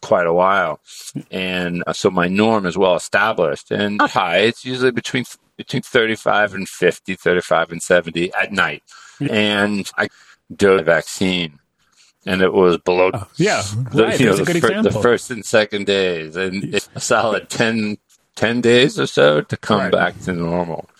quite 0.00 0.26
a 0.26 0.32
while, 0.32 0.80
and 1.30 1.82
uh, 1.86 1.92
so 1.92 2.10
my 2.10 2.28
norm 2.28 2.66
is 2.66 2.76
well 2.76 2.94
established 2.94 3.70
and 3.70 3.98
not 3.98 4.10
high. 4.10 4.38
It's 4.38 4.64
usually 4.64 4.90
between 4.90 5.24
between 5.56 5.82
35 5.82 6.54
and 6.54 6.68
50, 6.68 7.16
35 7.16 7.72
and 7.72 7.82
70 7.82 8.32
at 8.34 8.52
night, 8.52 8.82
and 9.30 9.90
I 9.96 10.08
did 10.54 10.80
a 10.80 10.82
vaccine. 10.82 11.58
And 12.28 12.42
it 12.42 12.52
was 12.52 12.76
below, 12.76 13.08
uh, 13.08 13.24
yeah, 13.36 13.62
the, 13.90 14.04
right. 14.04 14.20
Know, 14.20 14.36
the, 14.36 14.60
fir- 14.60 14.82
the, 14.82 14.92
first 14.92 15.30
and 15.30 15.42
second 15.42 15.86
days, 15.86 16.36
and 16.36 16.62
it's 16.74 16.86
a 16.94 17.00
solid 17.00 17.48
10, 17.48 17.96
10 18.36 18.60
days 18.60 19.00
or 19.00 19.06
so 19.06 19.40
to 19.40 19.56
come 19.56 19.80
right. 19.80 19.92
back 19.92 20.20
to 20.24 20.34
normal. 20.34 20.90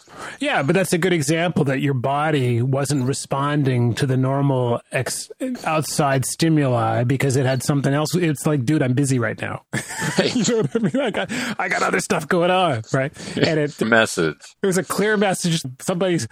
Yeah, 0.40 0.62
but 0.62 0.74
that's 0.74 0.94
a 0.94 0.98
good 0.98 1.12
example 1.12 1.64
that 1.64 1.80
your 1.80 1.92
body 1.92 2.62
wasn't 2.62 3.04
responding 3.04 3.94
to 3.96 4.06
the 4.06 4.16
normal 4.16 4.80
ex- 4.90 5.30
outside 5.64 6.24
stimuli 6.24 7.04
because 7.04 7.36
it 7.36 7.44
had 7.44 7.62
something 7.62 7.92
else. 7.92 8.14
It's 8.14 8.46
like, 8.46 8.64
dude, 8.64 8.82
I'm 8.82 8.94
busy 8.94 9.18
right 9.18 9.38
now. 9.38 9.64
you 10.24 10.44
know 10.48 10.62
what 10.62 10.76
I 10.76 10.78
mean? 10.78 10.96
I 10.98 11.10
got, 11.10 11.32
I 11.58 11.68
got 11.68 11.82
other 11.82 12.00
stuff 12.00 12.26
going 12.26 12.50
on, 12.50 12.84
right? 12.94 13.12
And 13.36 13.60
it 13.60 13.78
message. 13.84 14.40
It 14.62 14.66
was 14.66 14.78
a 14.78 14.84
clear 14.84 15.18
message. 15.18 15.62
Somebody's 15.80 16.26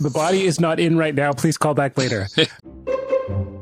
the 0.00 0.10
body 0.10 0.46
is 0.46 0.58
not 0.58 0.80
in 0.80 0.96
right 0.96 1.14
now. 1.14 1.32
Please 1.34 1.58
call 1.58 1.74
back 1.74 1.98
later. 1.98 2.28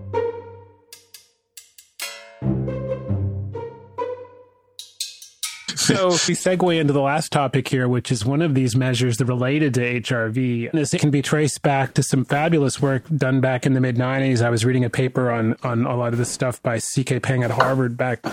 so 5.87 6.09
we 6.09 6.35
segue 6.35 6.79
into 6.79 6.93
the 6.93 7.01
last 7.01 7.33
topic 7.33 7.69
here, 7.69 7.89
which 7.89 8.11
is 8.11 8.25
one 8.25 8.43
of 8.43 8.55
these 8.55 8.77
measures 8.77 9.17
that 9.19 9.27
related 9.27 9.75
to 9.75 9.81
HRV. 9.81 10.73
This 10.73 10.93
can 10.93 11.11
be 11.11 11.23
traced 11.23 11.63
back 11.63 11.95
to 11.95 12.03
some 12.03 12.25
fabulous 12.25 12.81
work 12.81 13.05
done 13.15 13.41
back 13.41 13.67
in 13.67 13.75
the 13.75 13.81
mid 13.81 13.97
90s. 13.97 14.43
I 14.43 14.51
was 14.51 14.65
reading 14.65 14.85
a 14.85 14.91
paper 14.91 15.31
on, 15.31 15.57
on 15.63 15.87
a 15.87 15.97
lot 15.97 16.13
of 16.13 16.19
this 16.19 16.31
stuff 16.31 16.63
by 16.63 16.79
C.K. 16.79 17.21
Peng 17.21 17.43
at 17.43 17.51
Harvard 17.51 17.97
back 17.97 18.25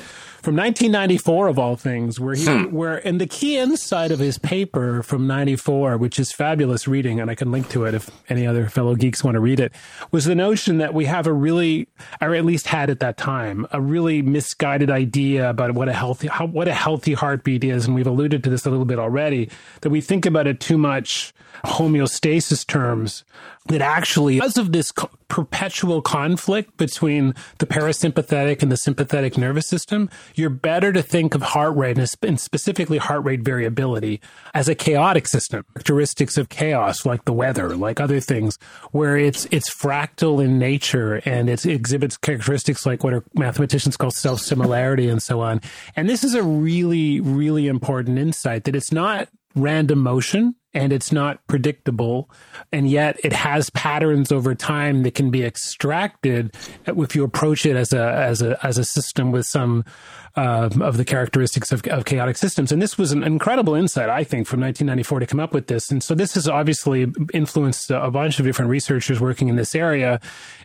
from 0.43 0.57
1994 0.57 1.47
of 1.47 1.57
all 1.57 1.77
things, 1.77 2.19
where 2.19 2.35
he, 2.35 2.45
hmm. 2.45 2.63
where, 2.65 2.97
and 3.07 3.21
the 3.21 3.25
key 3.25 3.57
insight 3.57 4.11
of 4.11 4.19
his 4.19 4.37
paper 4.37 5.01
from 5.01 5.25
94, 5.25 5.97
which 5.97 6.19
is 6.19 6.33
fabulous 6.33 6.85
reading, 6.85 7.21
and 7.21 7.31
I 7.31 7.35
can 7.35 7.49
link 7.49 7.69
to 7.69 7.85
it 7.85 7.93
if 7.93 8.11
any 8.27 8.45
other 8.45 8.67
fellow 8.67 8.93
geeks 8.95 9.23
want 9.23 9.35
to 9.35 9.39
read 9.39 9.61
it, 9.61 9.71
was 10.11 10.25
the 10.25 10.35
notion 10.35 10.79
that 10.79 10.93
we 10.93 11.05
have 11.05 11.27
a 11.27 11.33
really, 11.33 11.87
or 12.19 12.35
at 12.35 12.43
least 12.43 12.67
had 12.67 12.89
at 12.89 12.99
that 12.99 13.15
time, 13.15 13.65
a 13.71 13.79
really 13.79 14.21
misguided 14.21 14.89
idea 14.89 15.49
about 15.49 15.75
what 15.75 15.87
a 15.87 15.93
healthy, 15.93 16.27
how, 16.27 16.45
what 16.45 16.67
a 16.67 16.73
healthy 16.73 17.13
heartbeat 17.13 17.63
is. 17.63 17.85
And 17.85 17.95
we've 17.95 18.05
alluded 18.05 18.43
to 18.43 18.49
this 18.49 18.65
a 18.65 18.69
little 18.69 18.83
bit 18.83 18.99
already, 18.99 19.49
that 19.79 19.91
we 19.91 20.01
think 20.01 20.25
about 20.25 20.45
it 20.45 20.59
too 20.59 20.77
much 20.77 21.33
homeostasis 21.63 22.67
terms 22.67 23.23
that 23.67 23.81
actually, 23.81 24.35
because 24.35 24.57
of 24.57 24.73
this 24.73 24.91
perpetual 25.33 25.99
conflict 25.99 26.77
between 26.77 27.33
the 27.57 27.65
parasympathetic 27.65 28.61
and 28.61 28.71
the 28.71 28.77
sympathetic 28.77 29.35
nervous 29.35 29.67
system, 29.67 30.07
you're 30.35 30.47
better 30.47 30.93
to 30.93 31.01
think 31.01 31.33
of 31.33 31.41
heart 31.41 31.75
rate 31.75 31.97
and 31.97 32.39
specifically 32.39 32.99
heart 32.99 33.23
rate 33.23 33.41
variability 33.41 34.21
as 34.53 34.69
a 34.69 34.75
chaotic 34.75 35.27
system. 35.27 35.65
Characteristics 35.73 36.37
of 36.37 36.49
chaos, 36.49 37.03
like 37.03 37.25
the 37.25 37.33
weather, 37.33 37.75
like 37.75 37.99
other 37.99 38.19
things, 38.19 38.59
where 38.91 39.17
it's 39.17 39.45
it's 39.45 39.73
fractal 39.73 40.43
in 40.43 40.59
nature 40.59 41.15
and 41.25 41.49
it 41.49 41.65
exhibits 41.65 42.15
characteristics 42.15 42.85
like 42.85 43.03
what 43.03 43.15
are 43.15 43.23
mathematicians 43.33 43.97
call 43.97 44.11
self 44.11 44.39
similarity 44.39 45.09
and 45.09 45.23
so 45.23 45.41
on. 45.41 45.61
And 45.95 46.07
this 46.07 46.23
is 46.23 46.35
a 46.35 46.43
really, 46.43 47.21
really 47.21 47.65
important 47.65 48.19
insight 48.19 48.65
that 48.65 48.75
it's 48.75 48.91
not 48.91 49.29
random 49.55 49.97
motion 49.97 50.53
and 50.73 50.91
it's 50.91 51.11
not 51.11 51.45
predictable 51.47 52.29
and 52.71 52.89
yet 52.89 53.19
it 53.23 53.33
has 53.33 53.69
patterns 53.71 54.31
over 54.31 54.55
time 54.55 55.03
that 55.03 55.15
can 55.15 55.29
be 55.29 55.43
extracted 55.43 56.55
if 56.87 57.15
you 57.15 57.23
approach 57.23 57.65
it 57.65 57.75
as 57.75 57.93
a 57.93 58.11
as 58.13 58.41
a 58.41 58.57
as 58.65 58.77
a 58.77 58.83
system 58.83 59.31
with 59.31 59.45
some 59.45 59.85
uh, 60.35 60.69
of 60.81 60.97
the 60.97 61.05
characteristics 61.05 61.71
of, 61.71 61.85
of, 61.87 62.05
chaotic 62.05 62.37
systems. 62.37 62.71
And 62.71 62.81
this 62.81 62.97
was 62.97 63.11
an 63.11 63.23
incredible 63.23 63.75
insight, 63.75 64.09
I 64.09 64.23
think, 64.23 64.47
from 64.47 64.61
1994 64.61 65.19
to 65.19 65.25
come 65.27 65.39
up 65.39 65.53
with 65.53 65.67
this. 65.67 65.91
And 65.91 66.03
so 66.03 66.15
this 66.15 66.33
has 66.33 66.47
obviously 66.47 67.05
influenced 67.33 67.91
a 67.91 68.09
bunch 68.09 68.39
of 68.39 68.45
different 68.45 68.71
researchers 68.71 69.19
working 69.21 69.47
in 69.47 69.57
this 69.57 69.75
area, 69.75 70.19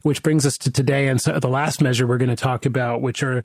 which 0.05 0.23
brings 0.23 0.47
us 0.47 0.57
to 0.59 0.71
today 0.71 1.09
and 1.09 1.21
so 1.21 1.39
the 1.39 1.49
last 1.49 1.83
measure 1.83 2.07
we're 2.07 2.17
going 2.19 2.31
to 2.31 2.37
talk 2.37 2.65
about, 2.65 3.03
which 3.03 3.23
are 3.23 3.43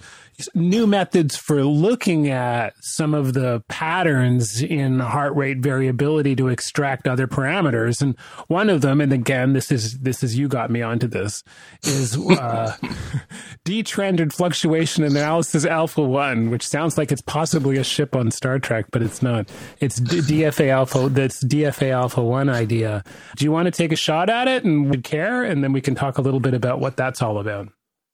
new 0.55 0.87
methods 0.87 1.35
for 1.35 1.63
looking 1.63 2.29
at 2.29 2.73
some 2.79 3.13
of 3.13 3.33
the 3.33 3.61
patterns 3.67 4.61
in 4.61 4.99
heart 4.99 5.35
rate 5.35 5.57
variability 5.57 6.35
to 6.37 6.47
extract 6.47 7.07
other 7.07 7.27
parameters. 7.27 8.01
And 8.01 8.17
one 8.47 8.69
of 8.69 8.81
them, 8.81 9.01
and 9.01 9.11
again, 9.11 9.53
this 9.53 9.71
is 9.71 9.99
this 9.99 10.23
is 10.23 10.37
you 10.37 10.47
got 10.47 10.69
me 10.71 10.81
onto 10.81 11.07
this, 11.07 11.43
is 11.83 12.17
uh, 12.17 12.75
detrended 13.65 14.33
fluctuation 14.33 15.03
analysis 15.03 15.65
alpha 15.65 16.12
one, 16.13 16.49
which 16.49 16.65
sounds 16.65 16.97
like 16.97 17.11
it's 17.11 17.21
possibly 17.21 17.77
a 17.77 17.83
ship 17.83 18.15
on 18.15 18.31
Star 18.31 18.59
Trek, 18.59 18.85
but 18.91 19.01
it's 19.01 19.21
not. 19.21 19.49
It's 19.79 19.97
D- 19.97 20.19
DFA 20.19 20.69
alpha. 20.69 21.09
That's 21.09 21.43
DFA 21.43 21.91
alpha 21.91 22.23
one 22.23 22.47
idea. 22.47 23.03
Do 23.35 23.43
you 23.43 23.51
want 23.51 23.65
to 23.65 23.71
take 23.71 23.91
a 23.91 23.97
shot 23.97 24.29
at 24.29 24.47
it 24.47 24.63
and 24.63 24.89
would 24.89 25.03
care, 25.03 25.43
and 25.43 25.63
then 25.63 25.73
we 25.73 25.81
can 25.81 25.95
talk 25.95 26.17
a 26.17 26.21
little 26.21 26.39
bit 26.39 26.53
about 26.53 26.79
what 26.79 26.95
that's 26.95 27.21
all 27.21 27.39
about. 27.39 27.67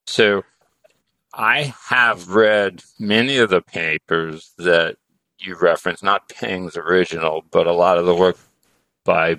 So, 0.08 0.44
I 1.34 1.76
have 1.90 2.30
read 2.30 2.82
many 2.98 3.38
of 3.38 3.50
the 3.50 3.62
papers 3.62 4.54
that 4.58 4.96
you 5.40 5.56
reference, 5.56 6.02
not 6.02 6.30
Peng's 6.30 6.76
original, 6.76 7.44
but 7.52 7.68
a 7.68 7.74
lot 7.74 7.98
of 7.98 8.06
the 8.06 8.16
work 8.16 8.38
by 9.06 9.36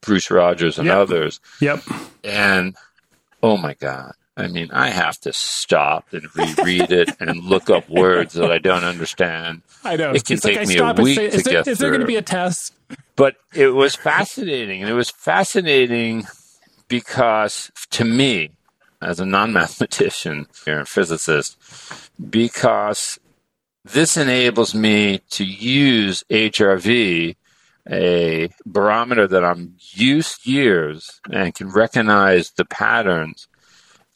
Bruce 0.00 0.30
Rogers 0.30 0.78
and 0.78 0.86
yep. 0.86 0.96
others. 0.96 1.40
Yep. 1.60 1.82
And 2.24 2.76
oh 3.42 3.56
my 3.56 3.74
God. 3.74 4.12
I 4.40 4.48
mean, 4.48 4.70
I 4.72 4.90
have 4.90 5.18
to 5.20 5.32
stop 5.32 6.12
and 6.12 6.24
reread 6.34 6.90
it 6.90 7.10
and 7.20 7.44
look 7.44 7.70
up 7.70 7.88
words 7.88 8.34
that 8.34 8.50
I 8.50 8.58
don't 8.58 8.84
understand. 8.84 9.62
I 9.84 9.96
don't 9.96 10.12
know. 10.12 10.16
It 10.16 10.24
can 10.24 10.34
it's 10.34 10.42
take 10.42 10.56
like 10.56 10.68
me 10.68 10.78
a 10.78 10.92
week 10.94 11.16
say, 11.16 11.30
to 11.30 11.36
is 11.36 11.44
there, 11.44 11.52
get 11.52 11.68
Is 11.68 11.78
there 11.78 11.90
going 11.90 12.00
to 12.00 12.06
be 12.06 12.16
a 12.16 12.22
test? 12.22 12.74
But 13.16 13.36
it 13.54 13.68
was 13.68 13.94
fascinating. 13.94 14.82
And 14.82 14.90
it 14.90 14.94
was 14.94 15.10
fascinating 15.10 16.26
because 16.88 17.70
to 17.90 18.04
me, 18.04 18.50
as 19.02 19.20
a 19.20 19.26
non 19.26 19.52
mathematician 19.52 20.46
and 20.66 20.86
physicist, 20.86 21.56
because 22.30 23.18
this 23.84 24.16
enables 24.16 24.74
me 24.74 25.20
to 25.30 25.44
use 25.44 26.22
HRV, 26.30 27.36
a 27.90 28.50
barometer 28.66 29.26
that 29.26 29.44
I'm 29.44 29.74
used 29.78 30.46
years 30.46 31.20
and 31.30 31.54
can 31.54 31.70
recognize 31.70 32.50
the 32.50 32.64
patterns 32.64 33.48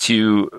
to, 0.01 0.51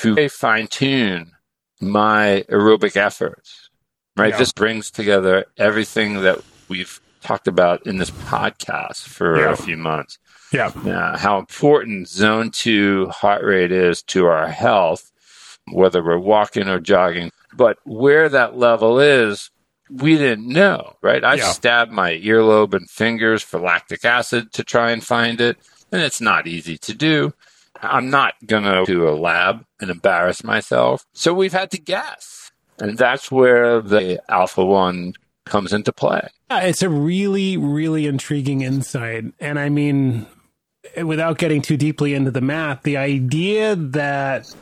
to 0.00 0.28
fine 0.28 0.66
tune 0.66 1.32
my 1.80 2.44
aerobic 2.48 2.96
efforts. 2.96 3.70
Right. 4.16 4.30
Yeah. 4.32 4.38
This 4.38 4.52
brings 4.52 4.90
together 4.90 5.46
everything 5.56 6.22
that 6.22 6.40
we've 6.68 7.00
talked 7.22 7.46
about 7.48 7.86
in 7.86 7.98
this 7.98 8.10
podcast 8.10 9.02
for 9.02 9.38
Yeah. 9.38 9.52
a 9.52 9.56
few 9.56 9.76
months. 9.76 10.18
Yeah. 10.52 10.68
Uh, 10.68 11.16
how 11.18 11.38
important 11.38 12.08
zone 12.08 12.50
two 12.50 13.08
heart 13.08 13.44
rate 13.44 13.70
is 13.70 14.02
to 14.04 14.26
our 14.26 14.48
health, 14.48 15.10
whether 15.70 16.02
we're 16.02 16.18
walking 16.18 16.68
or 16.68 16.80
jogging. 16.80 17.30
But 17.54 17.78
where 17.84 18.28
that 18.28 18.56
level 18.56 18.98
is, 18.98 19.50
we 19.90 20.16
didn't 20.16 20.48
know, 20.48 20.96
right? 21.02 21.22
I 21.24 21.34
Yeah. 21.34 21.50
stabbed 21.52 21.92
my 21.92 22.12
earlobe 22.12 22.74
and 22.74 22.88
fingers 22.90 23.42
for 23.42 23.60
lactic 23.60 24.04
acid 24.04 24.52
to 24.52 24.64
try 24.64 24.90
and 24.90 25.04
find 25.04 25.40
it, 25.40 25.58
and 25.92 26.02
it's 26.02 26.20
not 26.20 26.46
easy 26.46 26.76
to 26.78 26.94
do. 26.94 27.34
I'm 27.82 28.10
not 28.10 28.34
going 28.46 28.64
to 28.64 28.84
do 28.84 29.08
a 29.08 29.10
lab 29.10 29.64
and 29.80 29.90
embarrass 29.90 30.42
myself. 30.44 31.04
So 31.12 31.32
we've 31.32 31.52
had 31.52 31.70
to 31.72 31.78
guess. 31.78 32.50
And 32.78 32.96
that's 32.96 33.30
where 33.30 33.80
the 33.80 34.22
Alpha 34.28 34.64
1 34.64 35.14
comes 35.46 35.72
into 35.72 35.92
play. 35.92 36.28
Yeah, 36.50 36.60
it's 36.60 36.82
a 36.82 36.88
really, 36.88 37.56
really 37.56 38.06
intriguing 38.06 38.62
insight. 38.62 39.24
And 39.40 39.58
I 39.58 39.68
mean, 39.68 40.26
without 41.02 41.38
getting 41.38 41.62
too 41.62 41.76
deeply 41.76 42.14
into 42.14 42.30
the 42.30 42.40
math, 42.40 42.82
the 42.82 42.96
idea 42.96 43.74
that 43.74 44.54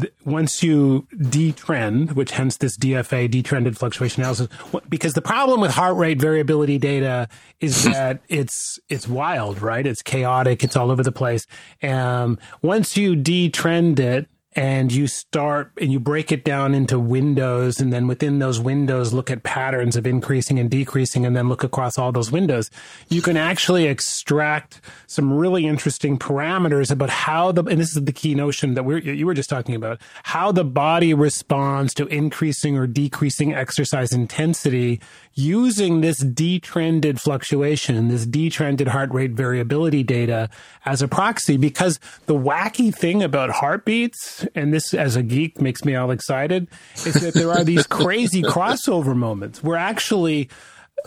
th- 0.00 0.12
once 0.24 0.62
you 0.62 1.06
detrend, 1.14 2.12
which 2.12 2.32
hence 2.32 2.56
this 2.56 2.76
DFA, 2.76 3.30
detrended 3.30 3.76
fluctuation 3.78 4.22
analysis, 4.22 4.48
wh- 4.72 4.86
because 4.88 5.14
the 5.14 5.22
problem 5.22 5.60
with 5.60 5.70
heart 5.70 5.96
rate 5.96 6.20
variability 6.20 6.78
data 6.78 7.28
is 7.60 7.84
that 7.92 8.20
it's 8.28 8.78
it's 8.88 9.08
wild, 9.08 9.62
right? 9.62 9.86
It's 9.86 10.02
chaotic, 10.02 10.62
it's 10.64 10.76
all 10.76 10.90
over 10.90 11.02
the 11.02 11.12
place. 11.12 11.46
Um, 11.82 12.38
once 12.62 12.96
you 12.96 13.14
detrend 13.14 13.98
it, 13.98 14.28
and 14.56 14.90
you 14.90 15.06
start 15.06 15.70
and 15.80 15.92
you 15.92 16.00
break 16.00 16.32
it 16.32 16.44
down 16.44 16.74
into 16.74 16.98
windows 16.98 17.78
and 17.78 17.92
then 17.92 18.06
within 18.08 18.38
those 18.38 18.58
windows 18.58 19.12
look 19.12 19.30
at 19.30 19.42
patterns 19.42 19.94
of 19.94 20.06
increasing 20.06 20.58
and 20.58 20.70
decreasing 20.70 21.26
and 21.26 21.36
then 21.36 21.48
look 21.48 21.62
across 21.62 21.98
all 21.98 22.10
those 22.10 22.32
windows. 22.32 22.70
You 23.08 23.22
can 23.22 23.36
actually 23.36 23.86
extract 23.86 24.80
some 25.06 25.32
really 25.32 25.66
interesting 25.66 26.18
parameters 26.18 26.90
about 26.90 27.10
how 27.10 27.52
the 27.52 27.62
and 27.64 27.80
this 27.80 27.94
is 27.94 28.02
the 28.02 28.12
key 28.12 28.34
notion 28.34 28.74
that 28.74 28.84
we're 28.84 28.98
you 28.98 29.26
were 29.26 29.34
just 29.34 29.50
talking 29.50 29.74
about 29.74 30.00
how 30.24 30.50
the 30.50 30.64
body 30.64 31.12
responds 31.12 31.92
to 31.94 32.06
increasing 32.06 32.76
or 32.76 32.86
decreasing 32.86 33.54
exercise 33.54 34.12
intensity 34.12 35.00
using 35.34 36.00
this 36.00 36.18
detrended 36.18 37.20
fluctuation 37.20 38.08
this 38.08 38.26
detrended 38.26 38.88
heart 38.88 39.10
rate 39.12 39.32
variability 39.32 40.02
data 40.02 40.48
as 40.84 41.02
a 41.02 41.08
proxy. 41.08 41.56
Because 41.56 42.00
the 42.26 42.34
wacky 42.34 42.94
thing 42.94 43.22
about 43.22 43.50
heartbeats 43.50 44.45
and 44.54 44.72
this 44.72 44.94
as 44.94 45.16
a 45.16 45.22
geek 45.22 45.60
makes 45.60 45.84
me 45.84 45.94
all 45.94 46.10
excited 46.10 46.68
is 47.04 47.14
that 47.14 47.34
there 47.34 47.50
are 47.50 47.64
these 47.64 47.86
crazy 47.86 48.42
crossover 48.42 49.16
moments 49.16 49.62
where 49.62 49.76
actually 49.76 50.48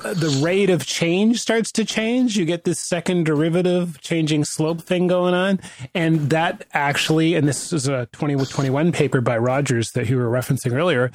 uh, 0.04 0.13
the 0.13 0.30
rate 0.41 0.69
of 0.69 0.86
change 0.86 1.39
starts 1.39 1.71
to 1.73 1.84
change. 1.84 2.38
You 2.38 2.45
get 2.45 2.63
this 2.63 2.80
second 2.80 3.25
derivative 3.25 3.99
changing 4.02 4.45
slope 4.45 4.82
thing 4.82 5.08
going 5.08 5.34
on. 5.34 5.60
And 5.93 6.30
that 6.30 6.65
actually, 6.73 7.36
and 7.36 7.47
this 7.47 7.73
is 7.73 7.88
a 7.88 8.06
2021 8.13 8.91
paper 8.91 9.19
by 9.19 9.38
Rogers 9.38 9.91
that 9.91 10.08
you 10.08 10.17
were 10.17 10.30
referencing 10.30 10.73
earlier. 10.73 11.12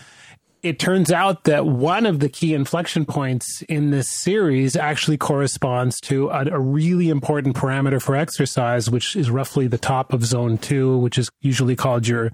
It 0.65 0.79
turns 0.79 1.13
out 1.13 1.45
that 1.45 1.67
one 1.67 2.07
of 2.07 2.21
the 2.21 2.31
key 2.31 2.55
inflection 2.55 3.05
points 3.05 3.61
in 3.69 3.91
this 3.91 4.09
series 4.09 4.77
actually 4.77 5.19
corresponds 5.19 6.01
to 6.01 6.31
a, 6.31 6.47
a 6.47 6.59
really 6.59 7.11
important 7.11 7.55
parameter 7.55 8.01
for 8.01 8.17
exercise, 8.17 8.89
which 8.89 9.15
is 9.15 9.31
roughly 9.31 9.67
the 9.67 9.77
top 9.77 10.15
of 10.15 10.25
zone 10.25 10.57
two, 10.57 10.97
which 10.97 11.19
is 11.19 11.29
usually 11.43 11.77
called 11.77 12.09
your 12.09 12.33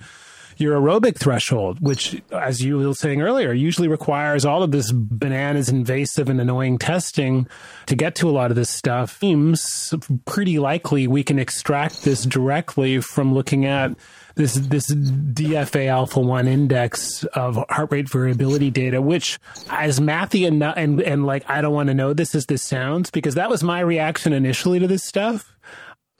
your 0.59 0.79
aerobic 0.79 1.16
threshold, 1.19 1.81
which, 1.81 2.23
as 2.31 2.62
you 2.62 2.79
were 2.79 2.95
saying 2.95 3.21
earlier, 3.21 3.53
usually 3.53 3.88
requires 3.88 4.45
all 4.45 4.62
of 4.62 4.71
this 4.71 4.93
bananas 4.93 5.69
invasive 5.69 6.29
and 6.29 6.40
annoying 6.40 6.79
testing 6.79 7.49
to 7.87 7.97
get 7.97 8.14
to 8.14 8.29
a 8.29 8.31
lot 8.31 8.51
of 8.53 8.57
this 8.57 8.71
stuff. 8.71 9.19
Seems 9.19 9.93
pretty 10.27 10.61
likely 10.61 11.09
we 11.09 11.25
can 11.25 11.38
extract 11.40 12.05
this 12.05 12.25
directly 12.25 13.01
from 13.01 13.35
looking 13.35 13.64
at 13.64 13.97
this 14.40 14.55
this 14.55 14.90
DFA 14.90 15.88
alpha 15.88 16.18
one 16.18 16.48
index 16.48 17.24
of 17.24 17.62
heart 17.68 17.92
rate 17.92 18.09
variability 18.09 18.70
data, 18.70 19.03
which 19.03 19.38
as 19.68 20.00
mathy 20.00 20.48
and 20.48 20.62
and 20.62 21.03
and 21.03 21.26
like 21.26 21.48
I 21.48 21.61
don't 21.61 21.74
want 21.74 21.88
to 21.88 21.94
know 21.94 22.14
this 22.14 22.35
as 22.35 22.46
this 22.46 22.62
sounds 22.62 23.11
because 23.11 23.35
that 23.35 23.50
was 23.50 23.62
my 23.62 23.81
reaction 23.81 24.33
initially 24.33 24.79
to 24.79 24.87
this 24.87 25.05
stuff. 25.05 25.55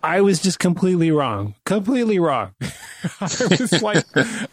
I 0.03 0.21
was 0.23 0.41
just 0.41 0.59
completely 0.59 1.11
wrong. 1.11 1.55
Completely 1.65 2.19
wrong. 2.19 2.53
I 3.21 3.29
was 3.61 3.83
like, 3.83 4.05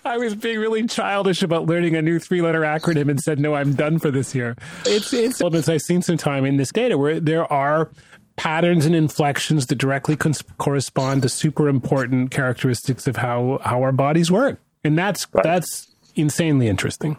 I 0.04 0.18
was 0.18 0.36
being 0.36 0.60
really 0.60 0.86
childish 0.88 1.42
about 1.42 1.68
learning 1.68 1.96
a 1.96 2.02
new 2.02 2.20
three 2.20 2.42
letter 2.42 2.62
acronym 2.62 3.10
and 3.10 3.20
said, 3.20 3.40
no, 3.40 3.56
I'm 3.56 3.74
done 3.74 3.98
for 4.00 4.12
this 4.12 4.36
year. 4.36 4.58
It's, 4.86 5.14
it's 5.14 5.42
I've 5.42 5.82
seen 5.82 6.02
some 6.02 6.18
time 6.18 6.44
in 6.44 6.58
this 6.58 6.72
data 6.74 6.98
where 6.98 7.22
there 7.22 7.50
are 7.52 7.90
patterns 8.38 8.86
and 8.86 8.96
inflections 8.96 9.66
that 9.68 9.76
directly 9.76 10.16
cons- 10.16 10.44
correspond 10.58 11.24
to 11.24 11.30
super 11.30 11.68
important 11.68 12.32
characteristics 12.32 13.08
of 13.08 13.18
how, 13.18 13.60
how 13.64 13.82
our 13.84 13.92
bodies 13.92 14.32
work. 14.32 14.60
And 14.84 14.98
that's, 14.98 15.28
Right. 15.34 15.44
that's 15.44 15.88
insanely 16.16 16.68
interesting. 16.68 17.18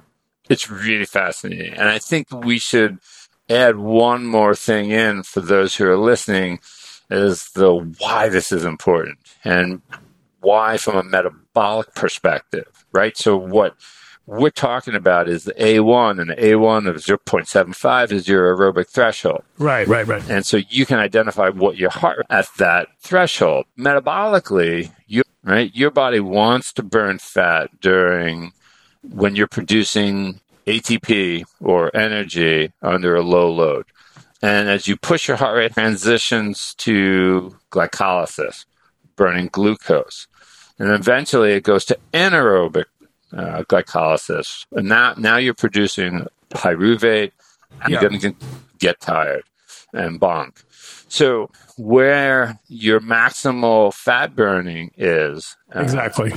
It's 0.49 0.71
really 0.71 1.05
fascinating. 1.05 1.75
And 1.75 1.89
I 1.89 1.99
think 1.99 2.31
we 2.33 2.59
should 2.59 2.99
add 3.51 3.77
one 3.77 4.25
more 4.27 4.55
thing 4.55 4.91
in 4.91 5.23
for 5.23 5.41
those 5.41 5.75
who 5.77 5.85
are 5.87 5.97
listening 5.99 6.61
is 7.11 7.51
the 7.55 7.75
why 7.99 8.29
this 8.29 8.53
is 8.53 8.65
important 8.65 9.19
and 9.45 9.83
why 10.41 10.77
from 10.77 10.97
a 10.97 11.03
metabolic 11.03 11.95
perspective, 11.95 12.85
right? 12.93 13.17
So 13.17 13.37
what 13.37 13.75
we're 14.29 14.51
talking 14.51 14.95
about 14.95 15.27
is 15.27 15.45
the 15.45 15.55
A1 15.55 16.21
and 16.21 16.29
the 16.29 16.35
A1 16.35 16.87
of 16.87 16.97
0.75 16.97 18.13
is 18.13 18.29
your 18.29 18.55
aerobic 18.55 18.89
threshold. 18.89 19.43
Right, 19.57 19.89
right, 19.89 20.07
right. 20.07 20.23
And 20.29 20.45
so 20.45 20.59
you 20.69 20.85
can 20.85 20.99
identify 20.99 21.49
what 21.49 21.79
your 21.79 21.89
heart 21.89 22.27
at 22.29 22.47
that 22.59 22.89
threshold. 23.01 23.65
Metabolically, 23.79 24.93
you 25.07 25.23
right, 25.45 25.75
your 25.75 25.91
body 25.91 26.21
wants 26.21 26.75
to 26.75 26.83
burn 26.83 27.19
fat 27.19 27.71
during 27.81 28.53
when 29.03 29.35
you're 29.35 29.47
producing 29.47 30.41
ATP 30.67 31.45
or 31.59 31.97
energy 31.97 32.71
under 32.83 33.17
a 33.17 33.23
low 33.23 33.51
load. 33.51 33.87
And 34.43 34.69
as 34.69 34.87
you 34.87 34.97
push 34.97 35.27
your 35.27 35.39
heart 35.39 35.57
rate 35.57 35.73
transitions 35.73 36.75
to 36.79 37.57
glycolysis, 37.71 38.67
burning 39.17 39.49
glucose. 39.51 40.27
And 40.79 40.91
eventually 40.91 41.53
it 41.53 41.63
goes 41.65 41.87
to 41.87 41.99
anaerobic 42.13 42.85
uh, 43.37 43.63
glycolysis. 43.69 44.67
And 44.73 44.89
now, 44.89 45.15
now 45.17 45.37
you're 45.37 45.55
producing 45.55 46.27
pyruvate 46.51 47.33
and 47.83 47.93
Yeah. 47.93 48.01
you're 48.01 48.11
going 48.11 48.21
to 48.21 48.35
get 48.79 49.01
tired 49.01 49.45
and 49.93 50.21
bonk. 50.21 50.63
So 51.09 51.51
where 51.77 52.59
your 52.69 53.01
maximal 53.01 53.93
fat 53.95 54.37
burning 54.37 54.91
is 54.97 55.57
uh, 55.75 55.81
Exactly. 55.81 56.33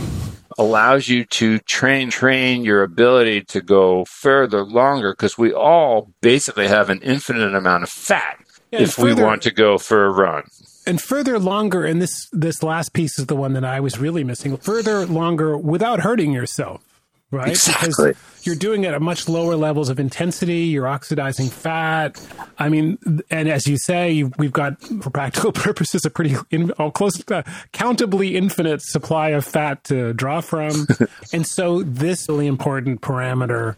allows 0.57 1.07
you 1.07 1.25
to 1.25 1.59
train 1.59 2.09
train 2.09 2.63
your 2.63 2.83
ability 2.83 3.41
to 3.45 3.61
go 3.61 4.05
further 4.05 4.63
longer 4.63 5.13
because 5.13 5.37
we 5.37 5.53
all 5.53 6.13
basically 6.21 6.67
have 6.67 6.89
an 6.89 6.99
infinite 7.01 7.53
amount 7.55 7.83
of 7.83 7.89
fat 7.89 8.37
if 8.71 8.93
further, 8.93 9.15
we 9.15 9.21
want 9.21 9.41
to 9.43 9.51
go 9.51 9.77
for 9.77 10.05
a 10.05 10.09
run. 10.11 10.43
And 10.85 11.01
further 11.01 11.37
longer, 11.37 11.85
and 11.85 12.01
this 12.01 12.27
this 12.31 12.63
last 12.63 12.93
piece 12.93 13.19
is 13.19 13.27
the 13.27 13.35
one 13.35 13.53
that 13.53 13.63
I 13.63 13.79
was 13.79 13.99
really 13.99 14.23
missing. 14.23 14.57
Further 14.57 15.05
longer 15.05 15.57
without 15.57 15.99
hurting 16.01 16.31
yourself 16.31 16.83
right? 17.31 17.49
Exactly. 17.49 18.09
Because 18.09 18.45
you're 18.45 18.55
doing 18.55 18.83
it 18.83 18.93
at 18.93 19.01
much 19.01 19.27
lower 19.27 19.55
levels 19.55 19.89
of 19.89 19.99
intensity. 19.99 20.63
You're 20.65 20.87
oxidizing 20.87 21.49
fat. 21.49 22.21
I 22.59 22.69
mean, 22.69 22.97
and 23.29 23.49
as 23.49 23.67
you 23.67 23.77
say, 23.77 24.23
we've 24.37 24.51
got, 24.51 24.81
for 25.01 25.09
practical 25.09 25.51
purposes, 25.53 26.05
a 26.05 26.09
pretty 26.09 26.35
in, 26.51 26.71
oh, 26.77 26.91
close, 26.91 27.19
uh, 27.31 27.43
countably 27.73 28.33
infinite 28.33 28.81
supply 28.81 29.29
of 29.29 29.45
fat 29.45 29.83
to 29.85 30.13
draw 30.13 30.41
from. 30.41 30.87
and 31.33 31.47
so, 31.47 31.81
this 31.81 32.21
is 32.21 32.29
really 32.29 32.47
important 32.47 33.01
parameter 33.01 33.75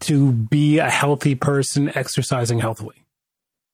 to 0.00 0.32
be 0.32 0.78
a 0.78 0.90
healthy 0.90 1.34
person 1.34 1.92
exercising 1.96 2.58
healthily. 2.58 2.99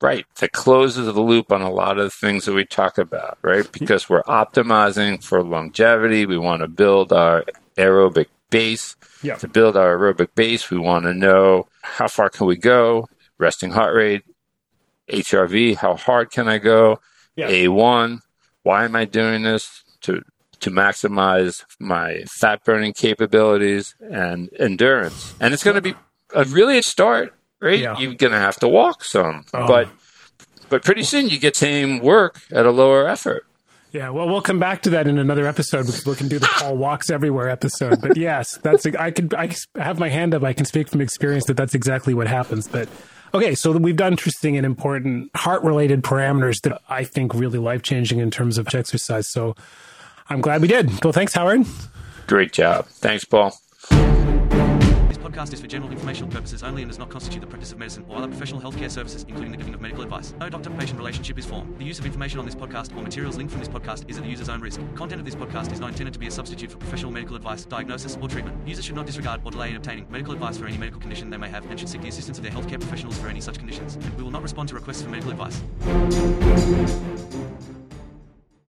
Right. 0.00 0.26
That 0.40 0.52
closes 0.52 1.06
the 1.06 1.20
loop 1.20 1.50
on 1.50 1.62
a 1.62 1.70
lot 1.70 1.98
of 1.98 2.04
the 2.04 2.10
things 2.10 2.44
that 2.44 2.52
we 2.52 2.64
talk 2.64 2.98
about, 2.98 3.38
right? 3.42 3.70
Because 3.72 4.08
we're 4.08 4.22
optimizing 4.24 5.22
for 5.24 5.42
longevity. 5.42 6.26
We 6.26 6.36
want 6.36 6.60
to 6.60 6.68
build 6.68 7.12
our 7.12 7.44
aerobic 7.78 8.26
base. 8.50 8.94
Yeah. 9.22 9.36
To 9.36 9.48
build 9.48 9.76
our 9.76 9.96
aerobic 9.96 10.34
base, 10.34 10.70
we 10.70 10.78
want 10.78 11.06
to 11.06 11.14
know 11.14 11.66
how 11.82 12.08
far 12.08 12.28
can 12.28 12.46
we 12.46 12.56
go, 12.56 13.08
resting 13.38 13.70
heart 13.70 13.96
rate, 13.96 14.22
HRV, 15.10 15.76
how 15.76 15.96
hard 15.96 16.30
can 16.30 16.46
I 16.46 16.58
go, 16.58 17.00
yeah. 17.34 17.48
A1, 17.48 18.20
why 18.62 18.84
am 18.84 18.96
I 18.96 19.04
doing 19.04 19.42
this 19.42 19.82
to 20.02 20.22
to 20.60 20.70
maximize 20.70 21.64
my 21.78 22.24
fat 22.28 22.64
burning 22.64 22.92
capabilities 22.92 23.94
and 24.00 24.50
endurance. 24.58 25.34
And 25.40 25.52
it's 25.54 25.62
going 25.62 25.76
to 25.76 25.82
be 25.82 25.94
a 26.34 26.44
really 26.44 26.78
a 26.78 26.82
start, 26.82 27.34
right? 27.60 27.78
Yeah. 27.78 27.98
You're 27.98 28.14
going 28.14 28.32
to 28.32 28.38
have 28.38 28.56
to 28.60 28.68
walk 28.68 29.04
some, 29.04 29.44
oh. 29.54 29.66
but 29.66 29.88
but 30.68 30.84
pretty 30.84 31.02
soon 31.02 31.28
you 31.28 31.38
get 31.38 31.56
same 31.56 32.00
work 32.00 32.40
at 32.50 32.66
a 32.66 32.70
lower 32.70 33.08
effort. 33.08 33.46
Yeah, 33.92 34.10
well, 34.10 34.28
we'll 34.28 34.42
come 34.42 34.58
back 34.58 34.82
to 34.82 34.90
that 34.90 35.06
in 35.06 35.16
another 35.16 35.46
episode 35.46 35.86
because 35.86 36.04
we 36.04 36.14
can 36.16 36.28
do 36.28 36.38
the 36.38 36.46
Paul 36.46 36.76
walks 36.76 37.08
everywhere 37.08 37.48
episode. 37.48 38.00
But 38.00 38.16
yes, 38.16 38.58
that's 38.58 38.84
I 38.84 39.10
could 39.10 39.32
I 39.32 39.54
have 39.76 39.98
my 39.98 40.08
hand 40.08 40.34
up. 40.34 40.42
I 40.42 40.52
can 40.52 40.66
speak 40.66 40.88
from 40.88 41.00
experience 41.00 41.46
that 41.46 41.56
that's 41.56 41.74
exactly 41.74 42.12
what 42.12 42.26
happens. 42.26 42.68
But 42.68 42.88
okay, 43.32 43.54
so 43.54 43.72
we've 43.72 43.96
done 43.96 44.12
interesting 44.12 44.56
and 44.56 44.66
important 44.66 45.34
heart 45.34 45.62
related 45.62 46.02
parameters 46.02 46.60
that 46.62 46.82
I 46.88 47.04
think 47.04 47.32
really 47.32 47.58
life 47.58 47.82
changing 47.82 48.18
in 48.18 48.30
terms 48.30 48.58
of 48.58 48.66
exercise. 48.74 49.30
So 49.30 49.54
I'm 50.28 50.40
glad 50.40 50.60
we 50.60 50.68
did. 50.68 51.02
Well, 51.02 51.12
thanks, 51.12 51.32
Howard. 51.32 51.64
Great 52.26 52.52
job. 52.52 52.86
Thanks, 52.86 53.24
Paul 53.24 53.56
podcast 55.26 55.52
is 55.52 55.60
for 55.60 55.66
general 55.66 55.90
informational 55.90 56.30
purposes 56.30 56.62
only 56.62 56.82
and 56.82 56.88
does 56.88 57.00
not 57.00 57.10
constitute 57.10 57.40
the 57.40 57.46
practice 57.46 57.72
of 57.72 57.78
medicine 57.78 58.04
or 58.08 58.18
other 58.18 58.28
professional 58.28 58.60
healthcare 58.60 58.90
services, 58.90 59.24
including 59.26 59.50
the 59.50 59.56
giving 59.56 59.74
of 59.74 59.80
medical 59.80 60.04
advice. 60.04 60.32
No 60.38 60.48
doctor-patient 60.48 60.96
relationship 60.96 61.36
is 61.36 61.44
formed. 61.44 61.76
The 61.78 61.84
use 61.84 61.98
of 61.98 62.06
information 62.06 62.38
on 62.38 62.44
this 62.46 62.54
podcast 62.54 62.96
or 62.96 63.02
materials 63.02 63.36
linked 63.36 63.50
from 63.50 63.58
this 63.58 63.68
podcast 63.68 64.08
is 64.08 64.18
at 64.18 64.22
the 64.22 64.30
user's 64.30 64.48
own 64.48 64.60
risk. 64.60 64.80
Content 64.94 65.18
of 65.20 65.24
this 65.24 65.34
podcast 65.34 65.72
is 65.72 65.80
not 65.80 65.90
intended 65.90 66.12
to 66.12 66.20
be 66.20 66.28
a 66.28 66.30
substitute 66.30 66.70
for 66.70 66.78
professional 66.78 67.10
medical 67.10 67.34
advice, 67.34 67.64
diagnosis, 67.64 68.16
or 68.20 68.28
treatment. 68.28 68.56
Users 68.68 68.84
should 68.84 68.94
not 68.94 69.06
disregard 69.06 69.40
or 69.44 69.50
delay 69.50 69.70
in 69.70 69.76
obtaining 69.76 70.06
medical 70.10 70.32
advice 70.32 70.58
for 70.58 70.66
any 70.66 70.78
medical 70.78 71.00
condition 71.00 71.28
they 71.28 71.36
may 71.36 71.48
have 71.48 71.68
and 71.70 71.80
should 71.80 71.88
seek 71.88 72.02
the 72.02 72.08
assistance 72.08 72.38
of 72.38 72.44
their 72.44 72.52
healthcare 72.52 72.80
professionals 72.80 73.18
for 73.18 73.26
any 73.26 73.40
such 73.40 73.58
conditions. 73.58 73.98
We 74.16 74.22
will 74.22 74.30
not 74.30 74.42
respond 74.42 74.68
to 74.68 74.76
requests 74.76 75.02
for 75.02 75.08
medical 75.08 75.32
advice. 75.32 75.60